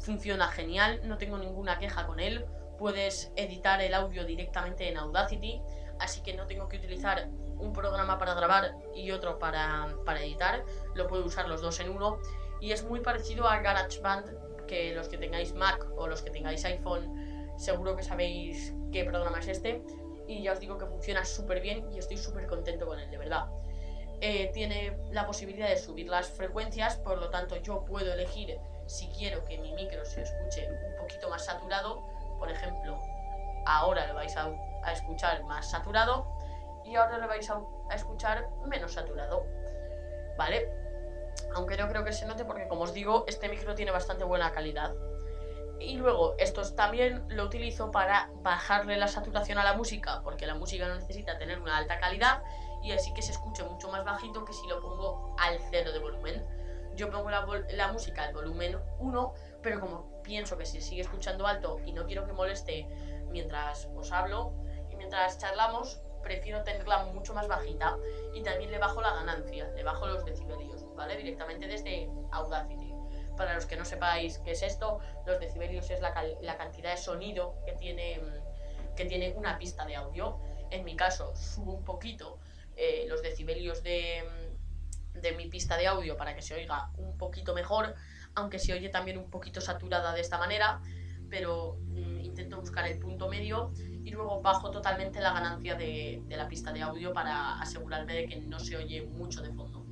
Funciona 0.00 0.48
genial, 0.48 1.00
no 1.04 1.18
tengo 1.18 1.38
ninguna 1.38 1.78
queja 1.78 2.06
con 2.06 2.18
él. 2.18 2.44
Puedes 2.78 3.30
editar 3.36 3.80
el 3.80 3.94
audio 3.94 4.24
directamente 4.24 4.88
en 4.88 4.96
Audacity, 4.96 5.62
así 6.00 6.22
que 6.22 6.34
no 6.34 6.46
tengo 6.46 6.68
que 6.68 6.78
utilizar 6.78 7.28
un 7.58 7.72
programa 7.72 8.18
para 8.18 8.34
grabar 8.34 8.74
y 8.96 9.12
otro 9.12 9.38
para, 9.38 9.94
para 10.04 10.22
editar. 10.22 10.64
Lo 10.94 11.06
puedo 11.06 11.24
usar 11.24 11.48
los 11.48 11.62
dos 11.62 11.78
en 11.78 11.90
uno. 11.90 12.18
Y 12.60 12.72
es 12.72 12.82
muy 12.82 13.00
parecido 13.00 13.46
a 13.48 13.58
GarageBand, 13.58 14.66
que 14.66 14.94
los 14.94 15.08
que 15.08 15.18
tengáis 15.18 15.54
Mac 15.54 15.86
o 15.96 16.08
los 16.08 16.22
que 16.22 16.30
tengáis 16.30 16.64
iPhone, 16.64 17.52
seguro 17.58 17.96
que 17.96 18.02
sabéis 18.02 18.74
qué 18.90 19.04
programa 19.04 19.38
es 19.38 19.48
este. 19.48 19.82
Y 20.26 20.42
ya 20.42 20.52
os 20.52 20.60
digo 20.60 20.78
que 20.78 20.86
funciona 20.86 21.24
súper 21.24 21.60
bien 21.60 21.92
y 21.92 21.98
estoy 21.98 22.16
súper 22.16 22.46
contento 22.46 22.86
con 22.86 22.98
él, 22.98 23.10
de 23.10 23.18
verdad. 23.18 23.46
Eh, 24.24 24.52
tiene 24.54 24.96
la 25.10 25.26
posibilidad 25.26 25.68
de 25.68 25.76
subir 25.76 26.08
las 26.08 26.28
frecuencias, 26.28 26.94
por 26.94 27.18
lo 27.18 27.28
tanto 27.30 27.56
yo 27.56 27.84
puedo 27.84 28.12
elegir 28.12 28.56
si 28.86 29.08
quiero 29.08 29.44
que 29.44 29.58
mi 29.58 29.72
micro 29.72 30.04
se 30.04 30.22
escuche 30.22 30.68
un 30.70 30.96
poquito 30.96 31.28
más 31.28 31.44
saturado. 31.44 32.06
Por 32.38 32.48
ejemplo, 32.48 33.00
ahora 33.66 34.06
lo 34.06 34.14
vais 34.14 34.36
a, 34.36 34.48
escuchar 34.92 35.42
más 35.42 35.68
saturado 35.68 36.24
y 36.84 36.94
ahora 36.94 37.18
lo 37.18 37.26
vais 37.26 37.50
a, 37.50 37.60
a 37.90 37.94
escuchar 37.96 38.48
menos 38.64 38.92
saturado. 38.92 39.44
¿Vale? 40.38 40.68
Aunque 41.56 41.76
no 41.76 41.88
creo 41.88 42.04
que 42.04 42.12
se 42.12 42.24
note 42.24 42.44
porque 42.44 42.68
como 42.68 42.82
os 42.82 42.94
digo, 42.94 43.24
este 43.26 43.48
micro 43.48 43.74
tiene 43.74 43.90
bastante 43.90 44.22
buena 44.22 44.52
calidad. 44.52 44.94
Y 45.80 45.96
luego, 45.96 46.36
esto 46.38 46.62
también 46.74 47.24
lo 47.26 47.42
utilizo 47.42 47.90
para 47.90 48.30
bajarle 48.34 48.96
la 48.98 49.08
saturación 49.08 49.58
a 49.58 49.64
la 49.64 49.72
música, 49.72 50.20
porque 50.22 50.46
la 50.46 50.54
música 50.54 50.86
no 50.86 50.94
necesita 50.94 51.38
tener 51.38 51.58
una 51.58 51.76
alta 51.76 51.98
calidad 51.98 52.44
y 52.82 52.92
así 52.92 53.14
que 53.14 53.22
se 53.22 53.32
escuche 53.32 53.62
mucho 53.62 53.88
más 53.90 54.04
bajito 54.04 54.44
que 54.44 54.52
si 54.52 54.66
lo 54.66 54.80
pongo 54.80 55.34
al 55.38 55.58
cero 55.70 55.92
de 55.92 55.98
volumen. 55.98 56.44
Yo 56.94 57.10
pongo 57.10 57.30
la, 57.30 57.46
la 57.70 57.92
música 57.92 58.24
al 58.24 58.34
volumen 58.34 58.78
1, 58.98 59.34
pero 59.62 59.80
como 59.80 60.22
pienso 60.22 60.58
que 60.58 60.66
se 60.66 60.80
sigue 60.80 61.02
escuchando 61.02 61.46
alto 61.46 61.80
y 61.86 61.92
no 61.92 62.06
quiero 62.06 62.26
que 62.26 62.32
moleste 62.32 62.86
mientras 63.30 63.88
os 63.96 64.12
hablo 64.12 64.52
y 64.90 64.96
mientras 64.96 65.38
charlamos, 65.38 66.00
prefiero 66.22 66.62
tenerla 66.62 67.04
mucho 67.06 67.34
más 67.34 67.48
bajita 67.48 67.96
y 68.34 68.42
también 68.42 68.70
le 68.70 68.78
bajo 68.78 69.00
la 69.00 69.12
ganancia, 69.14 69.68
le 69.74 69.82
bajo 69.82 70.06
los 70.06 70.24
decibelios, 70.24 70.84
¿vale? 70.94 71.16
Directamente 71.16 71.66
desde 71.66 72.10
Audacity. 72.30 72.92
Para 73.36 73.54
los 73.54 73.66
que 73.66 73.76
no 73.76 73.84
sepáis 73.84 74.38
qué 74.38 74.52
es 74.52 74.62
esto, 74.62 75.00
los 75.26 75.40
decibelios 75.40 75.90
es 75.90 76.00
la, 76.00 76.14
la 76.42 76.56
cantidad 76.56 76.90
de 76.90 76.96
sonido 76.98 77.54
que 77.64 77.72
tiene, 77.72 78.20
que 78.94 79.06
tiene 79.06 79.32
una 79.36 79.58
pista 79.58 79.84
de 79.86 79.96
audio. 79.96 80.38
En 80.70 80.84
mi 80.84 80.94
caso, 80.96 81.34
subo 81.34 81.72
un 81.72 81.84
poquito 81.84 82.38
eh, 82.82 83.06
los 83.08 83.22
decibelios 83.22 83.84
de, 83.84 84.24
de 85.14 85.32
mi 85.32 85.46
pista 85.46 85.76
de 85.76 85.86
audio 85.86 86.16
para 86.16 86.34
que 86.34 86.42
se 86.42 86.54
oiga 86.54 86.90
un 86.96 87.16
poquito 87.16 87.54
mejor, 87.54 87.94
aunque 88.34 88.58
se 88.58 88.72
oye 88.72 88.88
también 88.88 89.18
un 89.18 89.30
poquito 89.30 89.60
saturada 89.60 90.12
de 90.12 90.20
esta 90.20 90.36
manera, 90.36 90.80
pero 91.30 91.78
mm, 91.80 92.20
intento 92.20 92.58
buscar 92.58 92.88
el 92.88 92.98
punto 92.98 93.28
medio 93.28 93.72
y 93.78 94.10
luego 94.10 94.42
bajo 94.42 94.72
totalmente 94.72 95.20
la 95.20 95.32
ganancia 95.32 95.76
de, 95.76 96.22
de 96.26 96.36
la 96.36 96.48
pista 96.48 96.72
de 96.72 96.82
audio 96.82 97.12
para 97.12 97.60
asegurarme 97.60 98.14
de 98.14 98.26
que 98.26 98.36
no 98.40 98.58
se 98.58 98.76
oye 98.76 99.02
mucho 99.02 99.42
de 99.42 99.52
fondo. 99.52 99.86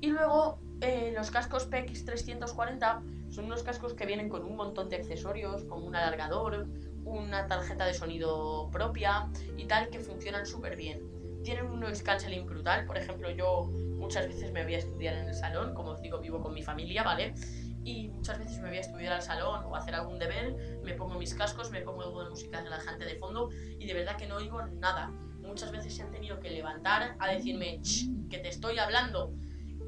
Y 0.00 0.08
luego 0.08 0.58
eh, 0.80 1.12
los 1.14 1.30
cascos 1.30 1.70
PX340 1.70 3.30
son 3.30 3.44
unos 3.44 3.62
cascos 3.62 3.94
que 3.94 4.06
vienen 4.06 4.28
con 4.28 4.44
un 4.44 4.56
montón 4.56 4.88
de 4.88 4.96
accesorios, 4.96 5.62
como 5.64 5.86
un 5.86 5.94
alargador, 5.94 6.66
una 7.04 7.46
tarjeta 7.46 7.84
de 7.84 7.94
sonido 7.94 8.68
propia 8.70 9.28
y 9.56 9.66
tal, 9.66 9.90
que 9.90 10.00
funcionan 10.00 10.46
súper 10.46 10.76
bien. 10.76 11.21
Tienen 11.42 11.66
un 11.66 11.80
noise 11.80 12.04
brutal, 12.44 12.86
por 12.86 12.96
ejemplo, 12.96 13.30
yo 13.30 13.64
muchas 13.96 14.28
veces 14.28 14.52
me 14.52 14.62
voy 14.64 14.74
a 14.74 14.78
estudiar 14.78 15.14
en 15.14 15.28
el 15.28 15.34
salón, 15.34 15.74
como 15.74 15.90
os 15.90 16.00
digo, 16.00 16.18
vivo 16.18 16.40
con 16.40 16.54
mi 16.54 16.62
familia, 16.62 17.02
¿vale? 17.02 17.34
Y 17.84 18.08
muchas 18.08 18.38
veces 18.38 18.60
me 18.60 18.68
voy 18.68 18.78
a 18.78 18.80
estudiar 18.80 19.12
al 19.12 19.22
salón 19.22 19.64
o 19.64 19.74
a 19.74 19.78
hacer 19.78 19.94
algún 19.94 20.18
deber, 20.18 20.54
me 20.82 20.94
pongo 20.94 21.18
mis 21.18 21.34
cascos, 21.34 21.70
me 21.70 21.80
pongo 21.80 22.02
algo 22.02 22.22
de 22.24 22.30
música 22.30 22.60
relajante 22.60 23.04
de 23.04 23.16
fondo 23.16 23.48
y 23.78 23.86
de 23.86 23.94
verdad 23.94 24.16
que 24.16 24.26
no 24.26 24.36
oigo 24.36 24.62
nada. 24.66 25.08
Muchas 25.40 25.72
veces 25.72 25.94
se 25.94 26.02
han 26.02 26.12
tenido 26.12 26.38
que 26.38 26.50
levantar 26.50 27.16
a 27.18 27.32
decirme, 27.32 27.80
"Ch, 27.82 28.08
que 28.30 28.38
te 28.38 28.48
estoy 28.48 28.78
hablando 28.78 29.34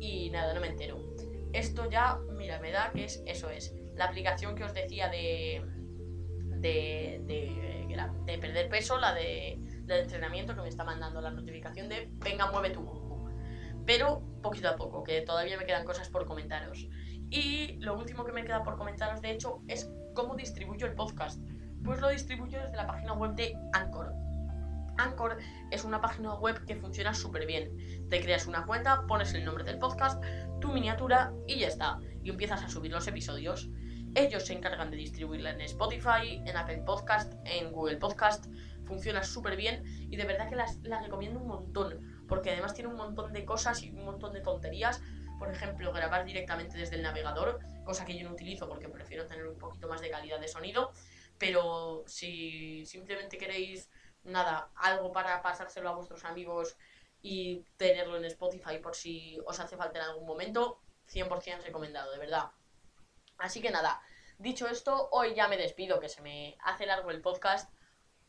y 0.01 0.31
nada, 0.31 0.55
no 0.55 0.61
me 0.61 0.69
entero. 0.69 1.01
Esto 1.53 1.89
ya, 1.89 2.19
mira, 2.37 2.59
me 2.59 2.73
da 2.73 2.91
que 2.93 3.05
es 3.05 3.23
eso 3.27 3.49
es. 3.51 3.73
La 3.95 4.07
aplicación 4.07 4.57
que 4.57 4.65
os 4.65 4.75
decía 4.75 5.09
de 5.09 5.63
de, 6.65 7.21
de, 7.27 7.97
de 8.27 8.39
perder 8.39 8.69
peso, 8.69 8.99
la 8.99 9.15
de, 9.15 9.59
del 9.87 10.03
entrenamiento 10.03 10.55
que 10.55 10.63
me 10.63 10.69
está 10.69 10.85
mandando 10.85 11.21
la 11.21 11.31
notificación 11.31 11.89
de 11.89 12.11
venga, 12.21 12.51
mueve 12.51 12.71
tu 12.71 12.85
cucu. 12.85 13.29
Pero 13.87 14.23
poquito 14.43 14.69
a 14.69 14.77
poco, 14.77 15.05
que 15.05 15.21
todavía 15.21 15.59
me 15.59 15.67
quedan 15.67 15.85
cosas 15.85 16.09
por 16.09 16.27
comentaros. 16.27 16.89
Y 17.31 17.77
lo 17.81 17.99
último 17.99 18.25
que 18.25 18.33
me 18.33 18.45
queda 18.45 18.63
por 18.63 18.77
comentaros, 18.77 19.21
de 19.21 19.33
hecho, 19.33 19.61
es 19.69 19.91
cómo 20.15 20.37
distribuyo 20.37 20.87
el 20.87 20.95
podcast. 20.95 21.41
Pues 21.83 22.01
lo 22.01 22.09
distribuyo 22.09 22.61
desde 22.61 22.77
la 22.77 22.87
página 22.87 23.13
web 23.13 23.35
de 23.35 23.55
Anchor. 23.73 24.13
Anchor 24.97 25.39
es 25.71 25.85
una 25.85 26.01
página 26.01 26.35
web 26.35 26.65
que 26.65 26.77
funciona 26.77 27.13
súper 27.13 27.47
bien. 27.47 28.09
Te 28.09 28.23
creas 28.23 28.47
una 28.47 28.65
cuenta, 28.65 29.07
pones 29.07 29.35
el 29.35 29.45
nombre 29.45 29.65
del 29.65 29.79
podcast, 29.79 30.23
tu 30.61 30.73
miniatura 30.73 31.33
y 31.47 31.59
ya 31.59 31.69
está. 31.69 31.99
Y 32.23 32.31
empiezas 32.31 32.63
a 32.63 32.69
subir 32.69 32.93
los 32.93 33.07
episodios. 33.07 33.69
Ellos 34.15 34.47
se 34.47 34.53
encargan 34.53 34.91
de 34.91 34.97
distribuirla 34.97 35.51
en 35.51 35.61
Spotify, 35.63 36.41
en 36.47 36.57
Apple 36.57 36.83
Podcast, 36.87 37.35
en 37.45 37.73
Google 37.73 37.97
Podcast. 37.97 38.47
Funciona 38.87 39.23
súper 39.23 39.57
bien 39.57 39.83
y 40.11 40.17
de 40.17 40.25
verdad 40.25 40.49
que 40.49 40.57
las, 40.57 40.79
recomiendo 40.83 41.41
un 41.41 41.49
montón. 41.49 42.25
Porque 42.29 42.51
además 42.51 42.75
tiene 42.75 42.91
un 42.91 42.97
montón 42.97 43.33
de 43.33 43.45
cosas 43.45 43.83
y 43.83 43.91
un 43.91 44.05
montón 44.05 44.33
de 44.33 44.41
tonterías. 44.41 45.03
por 45.39 45.51
ejemplo, 45.51 45.93
grabar 45.93 46.25
directamente 46.25 46.79
desde 46.79 46.97
el 46.97 47.03
navegador, 47.03 47.59
cosa 47.85 48.05
que 48.05 48.17
yo 48.17 48.27
no 48.27 48.35
utilizo 48.35 48.69
porque 48.69 48.89
prefiero 48.89 49.27
tener 49.27 49.47
un 49.47 49.59
poquito 49.59 49.89
más 49.89 50.01
de 50.01 50.11
calidad 50.11 50.41
de 50.41 50.49
sonido. 50.49 50.93
Pero 51.39 52.05
si 52.07 52.87
simplemente 52.87 53.37
queréis, 53.37 53.91
nada, 54.23 54.71
algo 54.77 55.13
para 55.13 55.43
pasárselo 55.43 55.89
a 55.91 55.95
vuestros 55.95 56.25
amigos 56.25 56.77
y 57.21 57.65
tenerlo 57.77 58.17
en 58.17 58.25
Spotify 58.27 58.79
por 58.83 58.95
si 58.95 59.39
os 59.47 59.59
hace 59.59 59.77
falta 59.77 59.99
en 59.99 60.05
algún 60.05 60.27
momento, 60.27 60.81
100% 61.11 61.63
recomendado, 61.63 62.13
de 62.13 62.19
verdad. 62.19 62.51
Así 63.39 63.61
que 63.61 63.71
nada, 63.71 64.01
dicho 64.39 64.67
esto, 64.69 65.09
hoy 65.11 65.35
ya 65.35 65.49
me 65.49 65.57
despido, 65.57 66.01
que 66.01 66.09
se 66.09 66.23
me 66.23 66.57
hace 66.63 66.87
largo 66.87 67.11
el 67.11 67.21
podcast. 67.21 67.73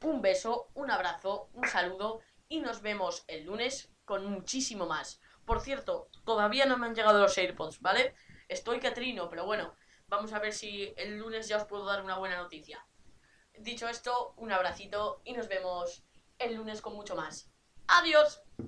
Un 0.01 0.21
beso, 0.21 0.69
un 0.73 0.91
abrazo, 0.91 1.49
un 1.53 1.67
saludo 1.67 2.21
y 2.47 2.59
nos 2.59 2.81
vemos 2.81 3.23
el 3.27 3.45
lunes 3.45 3.91
con 4.03 4.25
muchísimo 4.25 4.85
más. 4.85 5.19
Por 5.45 5.61
cierto, 5.61 6.09
todavía 6.25 6.65
no 6.65 6.77
me 6.77 6.87
han 6.87 6.95
llegado 6.95 7.19
los 7.19 7.37
AirPods, 7.37 7.81
¿vale? 7.81 8.15
Estoy 8.47 8.79
que 8.79 8.91
trino, 8.91 9.29
pero 9.29 9.45
bueno, 9.45 9.75
vamos 10.07 10.33
a 10.33 10.39
ver 10.39 10.53
si 10.53 10.93
el 10.97 11.17
lunes 11.17 11.47
ya 11.47 11.57
os 11.57 11.65
puedo 11.65 11.85
dar 11.85 12.03
una 12.03 12.17
buena 12.17 12.37
noticia. 12.37 12.85
Dicho 13.57 13.87
esto, 13.87 14.33
un 14.37 14.51
abracito 14.51 15.21
y 15.23 15.33
nos 15.33 15.47
vemos 15.47 16.03
el 16.39 16.55
lunes 16.55 16.81
con 16.81 16.93
mucho 16.93 17.15
más. 17.15 17.49
¡Adiós! 17.87 18.41